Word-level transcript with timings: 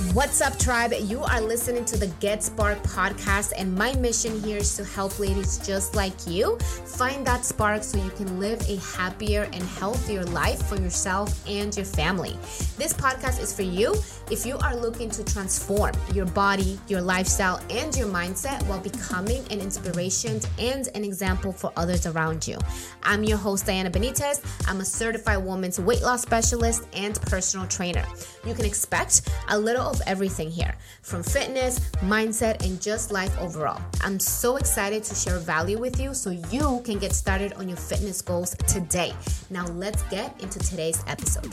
What's 0.00 0.40
up, 0.40 0.58
tribe? 0.58 0.94
You 0.98 1.22
are 1.24 1.42
listening 1.42 1.84
to 1.84 1.98
the 1.98 2.06
Get 2.20 2.38
Sparkd 2.38 2.82
podcast, 2.84 3.52
and 3.54 3.74
my 3.74 3.92
mission 3.96 4.42
here 4.42 4.56
is 4.56 4.74
to 4.76 4.84
help 4.84 5.18
ladies 5.18 5.58
just 5.58 5.94
like 5.94 6.14
you 6.26 6.58
find 6.86 7.24
that 7.26 7.44
spark 7.44 7.84
so 7.84 8.02
you 8.02 8.08
can 8.12 8.40
live 8.40 8.58
a 8.66 8.76
happier 8.96 9.42
and 9.52 9.62
healthier 9.62 10.24
life 10.24 10.62
for 10.66 10.76
yourself 10.80 11.46
and 11.46 11.76
your 11.76 11.84
family. 11.84 12.38
This 12.78 12.94
podcast 12.94 13.42
is 13.42 13.52
for 13.52 13.60
you 13.60 13.94
if 14.30 14.46
you 14.46 14.56
are 14.58 14.76
looking 14.76 15.10
to 15.10 15.24
transform 15.24 15.92
your 16.14 16.26
body, 16.26 16.78
your 16.88 17.00
lifestyle, 17.00 17.60
and 17.68 17.96
your 17.96 18.06
mindset 18.06 18.62
while 18.66 18.78
becoming 18.78 19.44
an 19.50 19.60
inspiration 19.60 20.40
and 20.58 20.88
an 20.94 21.04
example 21.04 21.52
for 21.52 21.72
others 21.76 22.06
around 22.06 22.46
you. 22.46 22.56
I'm 23.02 23.24
your 23.24 23.38
host, 23.38 23.66
Diana 23.66 23.90
Benitez. 23.90 24.40
I'm 24.68 24.80
a 24.80 24.84
certified 24.84 25.44
woman's 25.44 25.80
weight 25.80 26.02
loss 26.02 26.22
specialist 26.22 26.84
and 26.92 27.20
personal 27.22 27.66
trainer. 27.66 28.04
You 28.46 28.54
can 28.54 28.64
expect 28.64 29.28
a 29.48 29.58
little 29.58 29.86
of 29.86 30.00
everything 30.06 30.50
here 30.50 30.76
from 31.02 31.22
fitness, 31.22 31.80
mindset, 32.00 32.64
and 32.64 32.80
just 32.80 33.12
life 33.12 33.36
overall. 33.38 33.80
I'm 34.02 34.20
so 34.20 34.56
excited 34.56 35.02
to 35.04 35.14
share 35.14 35.38
value 35.38 35.78
with 35.78 36.00
you 36.00 36.14
so 36.14 36.30
you 36.30 36.82
can 36.84 36.98
get 36.98 37.14
started 37.14 37.52
on 37.54 37.68
your 37.68 37.78
fitness 37.78 38.22
goals 38.22 38.54
today. 38.66 39.12
Now, 39.50 39.66
let's 39.66 40.02
get 40.04 40.40
into 40.40 40.58
today's 40.60 41.02
episode 41.06 41.52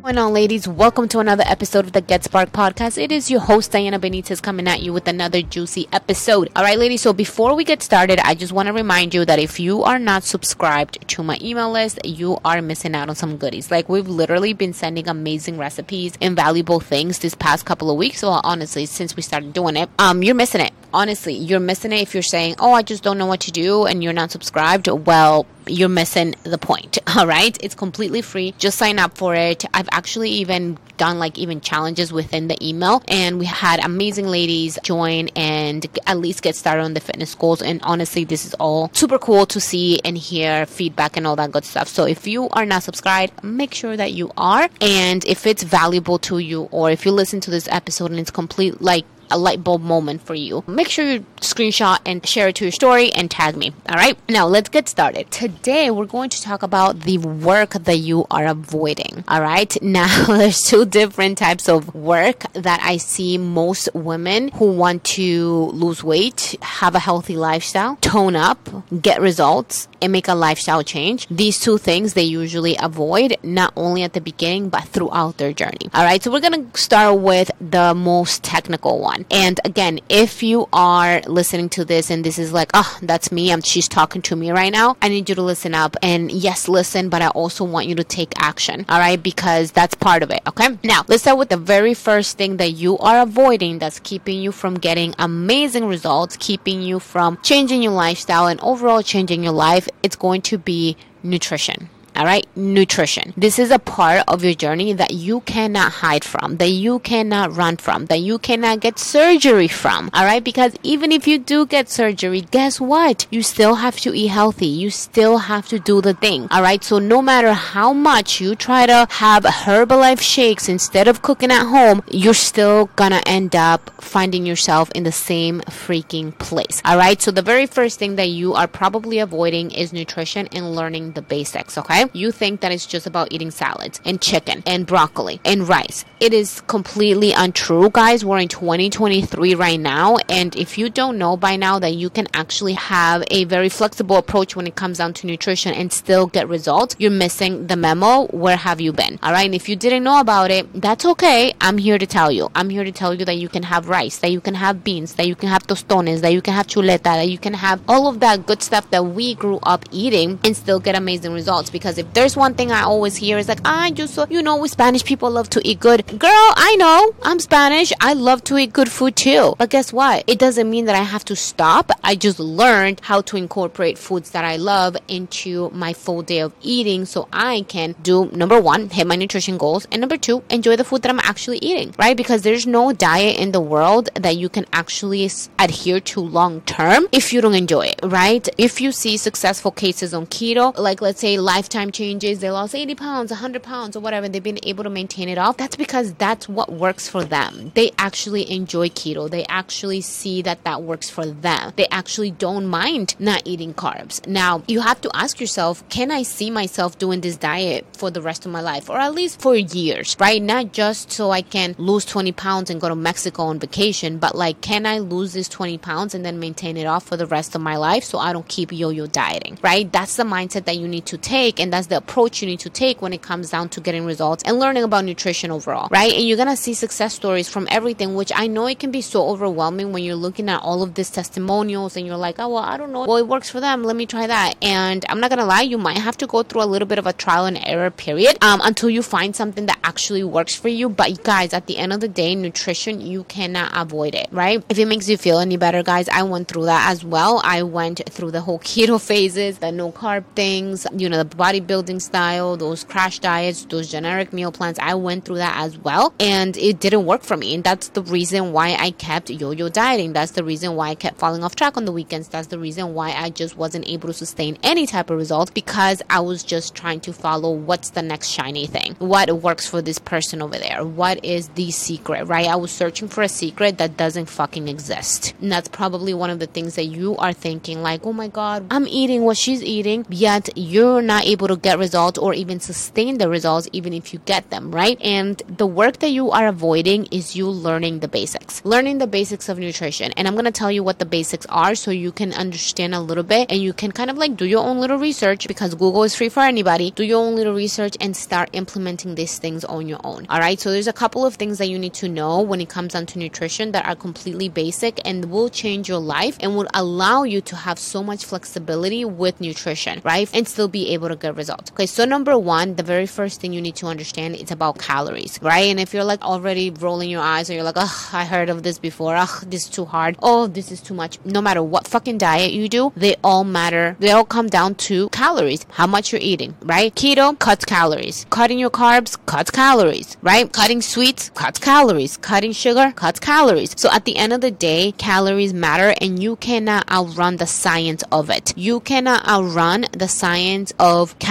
going 0.00 0.16
on, 0.16 0.32
ladies? 0.32 0.66
Welcome 0.66 1.08
to 1.08 1.18
another 1.18 1.44
episode 1.46 1.84
of 1.84 1.92
the 1.92 2.00
Get 2.00 2.22
Sparkd 2.22 2.52
podcast. 2.52 2.96
It 2.96 3.12
is 3.12 3.30
your 3.30 3.40
host, 3.40 3.72
Diana 3.72 4.00
Benitez, 4.00 4.42
coming 4.42 4.66
at 4.66 4.82
you 4.82 4.94
with 4.94 5.06
another 5.06 5.42
juicy 5.42 5.88
episode. 5.92 6.48
All 6.56 6.62
right, 6.62 6.78
ladies. 6.78 7.02
So 7.02 7.12
before 7.12 7.54
we 7.54 7.64
get 7.64 7.82
started, 7.82 8.18
I 8.20 8.34
just 8.34 8.50
want 8.50 8.68
to 8.68 8.72
remind 8.72 9.12
you 9.12 9.26
that 9.26 9.38
if 9.38 9.60
you 9.60 9.82
are 9.82 9.98
not 9.98 10.24
subscribed 10.24 11.06
to 11.08 11.22
my 11.22 11.36
email 11.42 11.70
list, 11.70 11.98
you 12.02 12.38
are 12.46 12.62
missing 12.62 12.94
out 12.94 13.10
on 13.10 13.14
some 13.14 13.36
goodies. 13.36 13.70
Like 13.70 13.90
we've 13.90 14.08
literally 14.08 14.54
been 14.54 14.72
sending 14.72 15.06
amazing 15.06 15.58
recipes 15.58 16.14
and 16.22 16.34
valuable 16.34 16.80
things 16.80 17.18
this 17.18 17.34
past 17.34 17.66
couple 17.66 17.90
of 17.90 17.98
weeks. 17.98 18.22
Well, 18.22 18.40
honestly, 18.42 18.86
since 18.86 19.16
we 19.16 19.22
started 19.22 19.52
doing 19.52 19.76
it, 19.76 19.90
um, 19.98 20.22
you're 20.22 20.34
missing 20.34 20.62
it 20.62 20.72
honestly, 20.92 21.34
you're 21.34 21.60
missing 21.60 21.92
it 21.92 22.00
if 22.00 22.14
you're 22.14 22.22
saying, 22.22 22.56
oh, 22.58 22.72
I 22.72 22.82
just 22.82 23.02
don't 23.02 23.18
know 23.18 23.26
what 23.26 23.40
to 23.40 23.50
do 23.50 23.86
and 23.86 24.02
you're 24.02 24.12
not 24.12 24.30
subscribed. 24.30 24.88
Well, 24.88 25.46
you're 25.66 25.88
missing 25.88 26.34
the 26.42 26.58
point. 26.58 26.98
All 27.16 27.26
right. 27.26 27.56
It's 27.62 27.74
completely 27.74 28.22
free. 28.22 28.54
Just 28.58 28.78
sign 28.78 28.98
up 28.98 29.16
for 29.16 29.34
it. 29.34 29.64
I've 29.72 29.88
actually 29.92 30.30
even 30.30 30.78
done 30.96 31.18
like 31.18 31.38
even 31.38 31.62
challenges 31.62 32.12
within 32.12 32.48
the 32.48 32.58
email 32.66 33.02
and 33.08 33.38
we 33.38 33.46
had 33.46 33.82
amazing 33.82 34.26
ladies 34.26 34.78
join 34.82 35.28
and 35.28 35.86
at 36.06 36.18
least 36.18 36.42
get 36.42 36.54
started 36.54 36.82
on 36.82 36.92
the 36.92 37.00
fitness 37.00 37.34
goals. 37.34 37.62
And 37.62 37.80
honestly, 37.82 38.24
this 38.24 38.44
is 38.44 38.52
all 38.54 38.90
super 38.92 39.18
cool 39.18 39.46
to 39.46 39.60
see 39.60 39.98
and 40.04 40.18
hear 40.18 40.66
feedback 40.66 41.16
and 41.16 41.26
all 41.26 41.36
that 41.36 41.52
good 41.52 41.64
stuff. 41.64 41.88
So 41.88 42.04
if 42.04 42.26
you 42.26 42.50
are 42.50 42.66
not 42.66 42.82
subscribed, 42.82 43.42
make 43.42 43.72
sure 43.72 43.96
that 43.96 44.12
you 44.12 44.30
are. 44.36 44.68
And 44.82 45.24
if 45.24 45.46
it's 45.46 45.62
valuable 45.62 46.18
to 46.18 46.38
you 46.38 46.64
or 46.70 46.90
if 46.90 47.06
you 47.06 47.12
listen 47.12 47.40
to 47.40 47.50
this 47.50 47.66
episode 47.68 48.10
and 48.10 48.20
it's 48.20 48.30
complete 48.30 48.82
like 48.82 49.06
a 49.30 49.38
light 49.38 49.62
bulb 49.62 49.82
moment 49.82 50.22
for 50.22 50.34
you. 50.34 50.64
Make 50.66 50.88
sure 50.88 51.04
you 51.04 51.24
screenshot 51.40 51.98
and 52.04 52.26
share 52.26 52.48
it 52.48 52.56
to 52.56 52.64
your 52.64 52.72
story 52.72 53.12
and 53.12 53.30
tag 53.30 53.56
me. 53.56 53.72
All 53.88 53.96
right. 53.96 54.18
Now 54.28 54.46
let's 54.46 54.68
get 54.68 54.88
started. 54.88 55.30
Today 55.30 55.90
we're 55.90 56.06
going 56.06 56.30
to 56.30 56.42
talk 56.42 56.62
about 56.62 57.00
the 57.00 57.18
work 57.18 57.70
that 57.70 57.96
you 57.96 58.26
are 58.30 58.46
avoiding. 58.46 59.24
All 59.28 59.40
right. 59.40 59.76
Now 59.90 60.26
there's 60.26 60.62
two 60.62 60.84
different 60.84 61.38
types 61.38 61.68
of 61.68 61.92
work 61.94 62.44
that 62.52 62.80
I 62.82 62.96
see 62.96 63.38
most 63.38 63.88
women 63.92 64.48
who 64.48 64.70
want 64.70 65.02
to 65.16 65.70
lose 65.72 66.04
weight, 66.04 66.54
have 66.62 66.94
a 66.94 67.00
healthy 67.00 67.36
lifestyle, 67.36 67.96
tone 67.96 68.36
up, 68.36 68.68
get 69.02 69.20
results, 69.20 69.88
and 70.00 70.12
make 70.12 70.28
a 70.28 70.34
lifestyle 70.34 70.84
change. 70.84 71.26
These 71.28 71.58
two 71.58 71.76
things 71.76 72.14
they 72.14 72.22
usually 72.22 72.76
avoid 72.78 73.36
not 73.42 73.72
only 73.76 74.04
at 74.04 74.12
the 74.12 74.20
beginning 74.20 74.68
but 74.68 74.84
throughout 74.84 75.38
their 75.38 75.52
journey. 75.52 75.90
All 75.92 76.04
right. 76.04 76.22
So 76.22 76.30
we're 76.30 76.40
to 76.40 76.78
start 76.78 77.18
with 77.18 77.50
the 77.60 77.94
most 77.94 78.42
technical 78.42 79.00
one. 79.00 79.19
And 79.30 79.60
again, 79.64 80.00
if 80.08 80.42
you 80.42 80.68
are 80.72 81.20
listening 81.22 81.68
to 81.70 81.84
this 81.84 82.10
and 82.10 82.24
this 82.24 82.38
is 82.38 82.52
like, 82.52 82.70
oh, 82.74 82.98
that's 83.02 83.32
me, 83.32 83.52
I'm, 83.52 83.62
she's 83.62 83.88
talking 83.88 84.22
to 84.22 84.36
me 84.36 84.50
right 84.50 84.72
now, 84.72 84.96
I 85.02 85.08
need 85.08 85.28
you 85.28 85.34
to 85.34 85.42
listen 85.42 85.74
up. 85.74 85.96
And 86.02 86.30
yes, 86.30 86.68
listen, 86.68 87.08
but 87.08 87.22
I 87.22 87.28
also 87.28 87.64
want 87.64 87.86
you 87.86 87.94
to 87.96 88.04
take 88.04 88.32
action, 88.36 88.84
all 88.88 88.98
right? 88.98 89.22
Because 89.22 89.72
that's 89.72 89.94
part 89.94 90.22
of 90.22 90.30
it, 90.30 90.40
okay? 90.46 90.78
Now, 90.84 91.04
let's 91.08 91.22
start 91.22 91.38
with 91.38 91.48
the 91.48 91.56
very 91.56 91.94
first 91.94 92.38
thing 92.38 92.56
that 92.58 92.72
you 92.72 92.98
are 92.98 93.20
avoiding 93.20 93.78
that's 93.78 94.00
keeping 94.00 94.40
you 94.40 94.52
from 94.52 94.74
getting 94.74 95.14
amazing 95.18 95.86
results, 95.86 96.36
keeping 96.38 96.82
you 96.82 96.98
from 96.98 97.38
changing 97.42 97.82
your 97.82 97.92
lifestyle 97.92 98.46
and 98.46 98.60
overall 98.60 99.02
changing 99.02 99.42
your 99.42 99.52
life. 99.52 99.88
It's 100.02 100.16
going 100.16 100.42
to 100.42 100.58
be 100.58 100.96
nutrition. 101.22 101.88
All 102.20 102.26
right, 102.26 102.46
nutrition. 102.54 103.32
This 103.34 103.58
is 103.58 103.70
a 103.70 103.78
part 103.78 104.24
of 104.28 104.44
your 104.44 104.52
journey 104.52 104.92
that 104.92 105.14
you 105.14 105.40
cannot 105.40 105.90
hide 105.90 106.22
from, 106.22 106.58
that 106.58 106.68
you 106.68 106.98
cannot 106.98 107.56
run 107.56 107.78
from, 107.78 108.04
that 108.12 108.20
you 108.20 108.38
cannot 108.38 108.80
get 108.80 108.98
surgery 108.98 109.68
from. 109.68 110.10
All 110.12 110.26
right, 110.26 110.44
because 110.44 110.74
even 110.82 111.12
if 111.12 111.26
you 111.26 111.38
do 111.38 111.64
get 111.64 111.88
surgery, 111.88 112.42
guess 112.42 112.78
what? 112.78 113.26
You 113.30 113.42
still 113.42 113.76
have 113.76 113.96
to 114.00 114.14
eat 114.14 114.26
healthy. 114.26 114.66
You 114.66 114.90
still 114.90 115.38
have 115.38 115.66
to 115.68 115.78
do 115.78 116.02
the 116.02 116.12
thing. 116.12 116.46
All 116.50 116.60
right, 116.60 116.84
so 116.84 116.98
no 116.98 117.22
matter 117.22 117.54
how 117.54 117.94
much 117.94 118.38
you 118.38 118.54
try 118.54 118.84
to 118.84 119.06
have 119.12 119.44
Herbalife 119.44 120.20
shakes 120.20 120.68
instead 120.68 121.08
of 121.08 121.22
cooking 121.22 121.50
at 121.50 121.68
home, 121.68 122.02
you're 122.10 122.34
still 122.34 122.90
gonna 122.96 123.22
end 123.24 123.56
up 123.56 123.90
finding 123.98 124.44
yourself 124.44 124.90
in 124.94 125.04
the 125.04 125.12
same 125.12 125.62
freaking 125.70 126.38
place. 126.38 126.82
All 126.84 126.98
right, 126.98 127.22
so 127.22 127.30
the 127.30 127.40
very 127.40 127.64
first 127.64 127.98
thing 127.98 128.16
that 128.16 128.28
you 128.28 128.52
are 128.52 128.68
probably 128.68 129.20
avoiding 129.20 129.70
is 129.70 129.94
nutrition 129.94 130.48
and 130.52 130.74
learning 130.76 131.12
the 131.12 131.22
basics. 131.22 131.78
Okay 131.78 132.09
you 132.14 132.32
think 132.32 132.60
that 132.60 132.72
it's 132.72 132.86
just 132.86 133.06
about 133.06 133.32
eating 133.32 133.50
salads 133.50 134.00
and 134.04 134.20
chicken 134.20 134.62
and 134.66 134.86
broccoli 134.86 135.40
and 135.44 135.68
rice. 135.68 136.04
It 136.20 136.34
is 136.34 136.60
completely 136.62 137.32
untrue, 137.32 137.90
guys. 137.90 138.24
We're 138.24 138.38
in 138.38 138.48
2023 138.48 139.54
right 139.54 139.80
now. 139.80 140.16
And 140.28 140.54
if 140.56 140.76
you 140.76 140.90
don't 140.90 141.18
know 141.18 141.36
by 141.36 141.56
now 141.56 141.78
that 141.78 141.94
you 141.94 142.10
can 142.10 142.28
actually 142.34 142.74
have 142.74 143.24
a 143.30 143.44
very 143.44 143.68
flexible 143.68 144.16
approach 144.16 144.56
when 144.56 144.66
it 144.66 144.76
comes 144.76 144.98
down 144.98 145.14
to 145.14 145.26
nutrition 145.26 145.72
and 145.72 145.92
still 145.92 146.26
get 146.26 146.48
results, 146.48 146.96
you're 146.98 147.10
missing 147.10 147.66
the 147.66 147.76
memo. 147.76 148.26
Where 148.26 148.56
have 148.56 148.80
you 148.80 148.92
been? 148.92 149.18
All 149.22 149.32
right. 149.32 149.46
And 149.46 149.54
if 149.54 149.68
you 149.68 149.76
didn't 149.76 150.04
know 150.04 150.20
about 150.20 150.50
it, 150.50 150.66
that's 150.80 151.04
okay. 151.04 151.52
I'm 151.60 151.78
here 151.78 151.98
to 151.98 152.06
tell 152.06 152.30
you. 152.30 152.50
I'm 152.54 152.68
here 152.70 152.84
to 152.84 152.92
tell 152.92 153.14
you 153.14 153.24
that 153.24 153.36
you 153.36 153.48
can 153.48 153.62
have 153.64 153.88
rice, 153.88 154.18
that 154.18 154.30
you 154.30 154.40
can 154.40 154.54
have 154.54 154.84
beans, 154.84 155.14
that 155.14 155.26
you 155.26 155.34
can 155.34 155.48
have 155.48 155.66
tostones, 155.66 156.20
that 156.20 156.32
you 156.32 156.42
can 156.42 156.54
have 156.54 156.66
chuleta, 156.66 157.02
that 157.02 157.28
you 157.30 157.38
can 157.38 157.54
have 157.54 157.80
all 157.88 158.08
of 158.08 158.20
that 158.20 158.46
good 158.46 158.62
stuff 158.62 158.90
that 158.90 159.04
we 159.04 159.34
grew 159.34 159.58
up 159.62 159.84
eating 159.90 160.38
and 160.44 160.56
still 160.56 160.80
get 160.80 160.94
amazing 160.94 161.32
results 161.32 161.70
because 161.70 161.89
because 161.90 162.06
if 162.06 162.14
there's 162.14 162.36
one 162.36 162.54
thing 162.54 162.70
I 162.70 162.82
always 162.82 163.16
hear 163.16 163.36
is 163.36 163.48
like, 163.48 163.58
ah, 163.64 163.82
I 163.82 163.90
just, 163.90 164.16
you 164.30 164.42
know, 164.42 164.56
we 164.58 164.68
Spanish 164.68 165.04
people 165.04 165.28
love 165.28 165.50
to 165.50 165.60
eat 165.66 165.80
good. 165.80 166.06
Girl, 166.06 166.46
I 166.56 166.76
know. 166.78 167.14
I'm 167.22 167.40
Spanish. 167.40 167.92
I 168.00 168.12
love 168.12 168.44
to 168.44 168.58
eat 168.58 168.72
good 168.72 168.88
food 168.88 169.16
too. 169.16 169.54
But 169.58 169.70
guess 169.70 169.92
what? 169.92 170.22
It 170.28 170.38
doesn't 170.38 170.70
mean 170.70 170.84
that 170.84 170.94
I 170.94 171.02
have 171.02 171.24
to 171.24 171.34
stop. 171.34 171.90
I 172.04 172.14
just 172.14 172.38
learned 172.38 173.00
how 173.02 173.22
to 173.22 173.36
incorporate 173.36 173.98
foods 173.98 174.30
that 174.30 174.44
I 174.44 174.54
love 174.54 174.96
into 175.08 175.70
my 175.70 175.92
full 175.92 176.22
day 176.22 176.38
of 176.38 176.52
eating 176.62 177.06
so 177.06 177.26
I 177.32 177.62
can 177.62 177.96
do 178.02 178.26
number 178.26 178.60
one, 178.60 178.88
hit 178.90 179.08
my 179.08 179.16
nutrition 179.16 179.58
goals, 179.58 179.88
and 179.90 180.00
number 180.00 180.16
two, 180.16 180.44
enjoy 180.48 180.76
the 180.76 180.84
food 180.84 181.02
that 181.02 181.10
I'm 181.10 181.18
actually 181.20 181.58
eating, 181.58 181.92
right? 181.98 182.16
Because 182.16 182.42
there's 182.42 182.68
no 182.68 182.92
diet 182.92 183.36
in 183.36 183.50
the 183.50 183.60
world 183.60 184.10
that 184.14 184.36
you 184.36 184.48
can 184.48 184.66
actually 184.72 185.28
adhere 185.58 185.98
to 185.98 186.20
long 186.20 186.60
term 186.60 187.08
if 187.10 187.32
you 187.32 187.40
don't 187.40 187.54
enjoy 187.54 187.86
it, 187.86 188.00
right? 188.04 188.48
If 188.58 188.80
you 188.80 188.92
see 188.92 189.16
successful 189.16 189.72
cases 189.72 190.14
on 190.14 190.26
keto, 190.26 190.78
like 190.78 191.00
let's 191.00 191.20
say 191.20 191.36
lifetime 191.38 191.79
changes, 191.88 192.40
they 192.40 192.50
lost 192.50 192.74
80 192.74 192.94
pounds, 192.96 193.30
100 193.30 193.62
pounds, 193.62 193.96
or 193.96 194.00
whatever, 194.00 194.28
they've 194.28 194.42
been 194.42 194.58
able 194.64 194.84
to 194.84 194.90
maintain 194.90 195.30
it 195.30 195.38
off, 195.38 195.56
that's 195.56 195.76
because 195.76 196.12
that's 196.14 196.48
what 196.48 196.70
works 196.70 197.08
for 197.08 197.24
them. 197.24 197.72
They 197.74 197.92
actually 197.96 198.50
enjoy 198.50 198.90
keto. 198.90 199.30
They 199.30 199.44
actually 199.46 200.02
see 200.02 200.42
that 200.42 200.64
that 200.64 200.82
works 200.82 201.08
for 201.08 201.24
them. 201.24 201.72
They 201.76 201.86
actually 201.90 202.32
don't 202.32 202.66
mind 202.66 203.14
not 203.18 203.42
eating 203.46 203.72
carbs. 203.72 204.26
Now, 204.26 204.62
you 204.68 204.80
have 204.80 205.00
to 205.00 205.10
ask 205.14 205.40
yourself, 205.40 205.88
can 205.88 206.10
I 206.10 206.22
see 206.22 206.50
myself 206.50 206.98
doing 206.98 207.22
this 207.22 207.36
diet 207.36 207.86
for 207.96 208.10
the 208.10 208.20
rest 208.20 208.44
of 208.44 208.52
my 208.52 208.60
life 208.60 208.90
or 208.90 208.98
at 208.98 209.14
least 209.14 209.40
for 209.40 209.56
years, 209.56 210.16
right? 210.20 210.42
Not 210.42 210.72
just 210.72 211.10
so 211.12 211.30
I 211.30 211.42
can 211.42 211.74
lose 211.78 212.04
20 212.04 212.32
pounds 212.32 212.70
and 212.70 212.80
go 212.80 212.88
to 212.88 212.94
Mexico 212.94 213.44
on 213.44 213.58
vacation, 213.58 214.18
but 214.18 214.34
like, 214.34 214.60
can 214.60 214.86
I 214.86 214.98
lose 214.98 215.32
this 215.32 215.48
20 215.48 215.78
pounds 215.78 216.14
and 216.14 216.24
then 216.24 216.40
maintain 216.40 216.76
it 216.76 216.86
off 216.86 217.04
for 217.04 217.16
the 217.16 217.26
rest 217.26 217.54
of 217.54 217.60
my 217.60 217.76
life 217.76 218.04
so 218.04 218.18
I 218.18 218.32
don't 218.32 218.48
keep 218.48 218.72
yo 218.72 218.90
yo 218.90 219.06
dieting, 219.06 219.58
right? 219.62 219.90
That's 219.90 220.16
the 220.16 220.24
mindset 220.24 220.64
that 220.64 220.76
you 220.76 220.88
need 220.88 221.06
to 221.06 221.18
take. 221.18 221.60
And 221.60 221.69
that's 221.72 221.88
the 221.88 221.96
approach 221.96 222.42
you 222.42 222.46
need 222.46 222.60
to 222.60 222.70
take 222.70 223.02
when 223.02 223.12
it 223.12 223.22
comes 223.22 223.50
down 223.50 223.68
to 223.70 223.80
getting 223.80 224.04
results 224.04 224.42
and 224.44 224.58
learning 224.58 224.82
about 224.82 225.04
nutrition 225.04 225.50
overall, 225.50 225.88
right? 225.90 226.12
And 226.12 226.24
you're 226.24 226.36
gonna 226.36 226.56
see 226.56 226.74
success 226.74 227.14
stories 227.14 227.48
from 227.48 227.66
everything, 227.70 228.14
which 228.14 228.32
I 228.34 228.46
know 228.46 228.66
it 228.66 228.78
can 228.78 228.90
be 228.90 229.00
so 229.00 229.28
overwhelming 229.28 229.92
when 229.92 230.02
you're 230.04 230.14
looking 230.14 230.48
at 230.48 230.60
all 230.62 230.82
of 230.82 230.94
these 230.94 231.10
testimonials 231.10 231.96
and 231.96 232.06
you're 232.06 232.16
like, 232.16 232.38
oh, 232.38 232.48
well, 232.48 232.62
I 232.62 232.76
don't 232.76 232.92
know. 232.92 233.04
Well, 233.06 233.16
it 233.16 233.28
works 233.28 233.50
for 233.50 233.60
them. 233.60 233.84
Let 233.84 233.96
me 233.96 234.06
try 234.06 234.26
that. 234.26 234.54
And 234.62 235.04
I'm 235.08 235.20
not 235.20 235.30
gonna 235.30 235.46
lie, 235.46 235.62
you 235.62 235.78
might 235.78 235.98
have 235.98 236.16
to 236.18 236.26
go 236.26 236.42
through 236.42 236.62
a 236.62 236.70
little 236.72 236.86
bit 236.88 236.98
of 236.98 237.06
a 237.06 237.12
trial 237.12 237.46
and 237.46 237.58
error 237.66 237.90
period 237.90 238.38
um, 238.42 238.60
until 238.62 238.90
you 238.90 239.02
find 239.02 239.34
something 239.34 239.66
that 239.66 239.78
actually 239.84 240.24
works 240.24 240.54
for 240.54 240.68
you. 240.68 240.88
But 240.88 241.22
guys, 241.24 241.52
at 241.52 241.66
the 241.66 241.78
end 241.78 241.92
of 241.92 242.00
the 242.00 242.08
day, 242.08 242.34
nutrition, 242.34 243.00
you 243.00 243.24
cannot 243.24 243.72
avoid 243.74 244.14
it, 244.14 244.28
right? 244.30 244.62
If 244.68 244.78
it 244.78 244.86
makes 244.86 245.08
you 245.08 245.16
feel 245.16 245.38
any 245.38 245.56
better, 245.56 245.82
guys, 245.82 246.08
I 246.08 246.22
went 246.22 246.48
through 246.48 246.64
that 246.66 246.90
as 246.90 247.04
well. 247.04 247.40
I 247.44 247.62
went 247.62 248.00
through 248.10 248.30
the 248.32 248.40
whole 248.40 248.58
keto 248.70 249.00
phases, 249.00 249.58
the 249.58 249.72
no 249.72 249.92
carb 249.92 250.24
things, 250.34 250.86
you 250.96 251.08
know, 251.08 251.18
the 251.18 251.36
body 251.36 251.59
bodybuilding 251.60 252.00
style, 252.02 252.56
those 252.56 252.84
crash 252.84 253.18
diets, 253.18 253.64
those 253.66 253.90
generic 253.90 254.32
meal 254.32 254.52
plans. 254.52 254.78
I 254.78 254.94
went 254.94 255.24
through 255.24 255.36
that 255.36 255.56
as 255.58 255.78
well 255.78 256.14
and 256.18 256.56
it 256.56 256.80
didn't 256.80 257.06
work 257.06 257.22
for 257.22 257.36
me. 257.36 257.54
And 257.54 257.64
that's 257.64 257.88
the 257.88 258.02
reason 258.02 258.52
why 258.52 258.76
I 258.78 258.90
kept 258.92 259.30
yo 259.30 259.50
yo 259.50 259.68
dieting. 259.68 260.12
That's 260.12 260.32
the 260.32 260.44
reason 260.44 260.74
why 260.74 260.90
I 260.90 260.94
kept 260.94 261.18
falling 261.18 261.44
off 261.44 261.56
track 261.56 261.76
on 261.76 261.84
the 261.84 261.92
weekends. 261.92 262.28
That's 262.28 262.48
the 262.48 262.58
reason 262.58 262.94
why 262.94 263.12
I 263.12 263.30
just 263.30 263.56
wasn't 263.56 263.88
able 263.88 264.08
to 264.08 264.14
sustain 264.14 264.58
any 264.62 264.86
type 264.86 265.10
of 265.10 265.16
results 265.16 265.50
because 265.50 266.02
I 266.10 266.20
was 266.20 266.42
just 266.42 266.74
trying 266.74 267.00
to 267.00 267.12
follow 267.12 267.52
what's 267.52 267.90
the 267.90 268.02
next 268.02 268.28
shiny 268.28 268.66
thing. 268.66 268.96
What 268.98 269.30
works 269.30 269.66
for 269.66 269.82
this 269.82 269.98
person 269.98 270.42
over 270.42 270.58
there? 270.58 270.84
What 270.84 271.24
is 271.24 271.48
the 271.50 271.70
secret, 271.70 272.24
right? 272.24 272.46
I 272.46 272.56
was 272.56 272.70
searching 272.70 273.08
for 273.08 273.22
a 273.22 273.28
secret 273.28 273.78
that 273.78 273.96
doesn't 273.96 274.26
fucking 274.26 274.68
exist. 274.68 275.34
And 275.40 275.50
that's 275.50 275.68
probably 275.68 276.14
one 276.14 276.30
of 276.30 276.38
the 276.38 276.46
things 276.46 276.74
that 276.76 276.86
you 276.86 277.16
are 277.16 277.32
thinking 277.32 277.82
like, 277.82 278.04
oh 278.04 278.12
my 278.12 278.28
God, 278.28 278.66
I'm 278.70 278.86
eating 278.86 279.22
what 279.22 279.36
she's 279.36 279.62
eating, 279.62 280.06
yet 280.08 280.50
you're 280.56 281.02
not 281.02 281.26
able 281.26 281.48
to 281.50 281.60
get 281.60 281.78
results 281.78 282.18
or 282.18 282.34
even 282.34 282.60
sustain 282.60 283.18
the 283.18 283.28
results 283.28 283.68
even 283.72 283.92
if 283.92 284.12
you 284.12 284.20
get 284.24 284.50
them, 284.50 284.70
right? 284.70 285.00
And 285.00 285.42
the 285.48 285.66
work 285.66 285.98
that 285.98 286.10
you 286.10 286.30
are 286.30 286.46
avoiding 286.46 287.06
is 287.10 287.36
you 287.36 287.48
learning 287.48 288.00
the 288.00 288.08
basics, 288.08 288.64
learning 288.64 288.98
the 288.98 289.06
basics 289.06 289.48
of 289.48 289.58
nutrition. 289.58 290.12
And 290.16 290.26
I'm 290.26 290.34
going 290.34 290.44
to 290.44 290.50
tell 290.50 290.72
you 290.72 290.82
what 290.82 290.98
the 290.98 291.04
basics 291.04 291.46
are 291.46 291.74
so 291.74 291.90
you 291.90 292.12
can 292.12 292.32
understand 292.32 292.94
a 292.94 293.00
little 293.00 293.24
bit 293.24 293.50
and 293.50 293.60
you 293.60 293.72
can 293.72 293.92
kind 293.92 294.10
of 294.10 294.16
like 294.16 294.36
do 294.36 294.46
your 294.46 294.64
own 294.64 294.78
little 294.78 294.98
research 294.98 295.46
because 295.48 295.74
Google 295.74 296.04
is 296.04 296.14
free 296.14 296.28
for 296.28 296.40
anybody. 296.40 296.90
Do 296.90 297.04
your 297.04 297.24
own 297.24 297.36
little 297.36 297.54
research 297.54 297.96
and 298.00 298.16
start 298.16 298.50
implementing 298.52 299.14
these 299.14 299.38
things 299.38 299.64
on 299.64 299.86
your 299.86 300.00
own. 300.04 300.26
All 300.28 300.38
right. 300.38 300.58
So 300.60 300.70
there's 300.70 300.88
a 300.88 300.92
couple 300.92 301.24
of 301.24 301.34
things 301.34 301.58
that 301.58 301.68
you 301.68 301.78
need 301.78 301.94
to 301.94 302.08
know 302.08 302.40
when 302.42 302.60
it 302.60 302.68
comes 302.68 302.92
down 302.92 303.06
to 303.06 303.18
nutrition 303.18 303.72
that 303.72 303.86
are 303.86 303.96
completely 303.96 304.48
basic 304.48 305.00
and 305.04 305.30
will 305.30 305.48
change 305.48 305.88
your 305.88 305.98
life 305.98 306.36
and 306.40 306.56
will 306.56 306.68
allow 306.74 307.22
you 307.24 307.40
to 307.40 307.56
have 307.56 307.78
so 307.78 308.02
much 308.02 308.24
flexibility 308.24 309.04
with 309.04 309.40
nutrition, 309.40 310.00
right? 310.04 310.30
And 310.32 310.46
still 310.46 310.68
be 310.68 310.90
able 310.94 311.08
to 311.08 311.16
get 311.16 311.34
results. 311.42 311.70
Okay. 311.72 311.88
So 311.96 312.04
number 312.04 312.34
one, 312.56 312.66
the 312.80 312.86
very 312.94 313.08
first 313.18 313.40
thing 313.40 313.50
you 313.56 313.62
need 313.68 313.76
to 313.82 313.86
understand 313.94 314.30
is 314.36 314.50
about 314.56 314.78
calories, 314.90 315.38
right? 315.50 315.66
And 315.72 315.78
if 315.84 315.94
you're 315.94 316.10
like 316.12 316.22
already 316.32 316.66
rolling 316.86 317.10
your 317.16 317.24
eyes 317.34 317.48
or 317.48 317.54
you're 317.54 317.68
like, 317.70 317.80
oh, 317.86 318.10
I 318.12 318.24
heard 318.32 318.48
of 318.54 318.62
this 318.66 318.78
before. 318.88 319.14
Oh, 319.18 319.36
this 319.52 319.62
is 319.66 319.70
too 319.70 319.86
hard. 319.94 320.16
Oh, 320.30 320.46
this 320.46 320.68
is 320.74 320.80
too 320.80 320.96
much. 321.02 321.18
No 321.24 321.40
matter 321.46 321.62
what 321.62 321.88
fucking 321.94 322.18
diet 322.18 322.52
you 322.52 322.68
do, 322.68 322.92
they 323.04 323.14
all 323.24 323.44
matter. 323.44 323.96
They 323.98 324.12
all 324.16 324.28
come 324.36 324.48
down 324.58 324.74
to 324.86 325.08
calories, 325.10 325.66
how 325.78 325.86
much 325.86 326.12
you're 326.12 326.28
eating, 326.32 326.54
right? 326.62 326.94
Keto 326.94 327.26
cuts 327.38 327.64
calories. 327.64 328.26
Cutting 328.38 328.58
your 328.58 328.74
carbs 328.82 329.12
cuts 329.26 329.50
calories, 329.50 330.16
right? 330.22 330.52
Cutting 330.52 330.82
sweets 330.82 331.30
cuts 331.30 331.58
calories. 331.58 332.16
Cutting 332.30 332.52
sugar 332.52 332.92
cuts 333.02 333.20
calories. 333.20 333.72
So 333.82 333.88
at 333.90 334.04
the 334.04 334.16
end 334.16 334.32
of 334.32 334.40
the 334.40 334.50
day, 334.50 334.92
calories 335.08 335.54
matter 335.54 335.94
and 336.00 336.22
you 336.22 336.36
cannot 336.36 336.90
outrun 336.90 337.38
the 337.38 337.46
science 337.46 338.02
of 338.18 338.30
it. 338.30 338.46
You 338.56 338.80
cannot 338.80 339.26
outrun 339.26 339.86
the 339.92 340.08
science 340.08 340.72
of 340.78 341.18
calories 341.18 341.29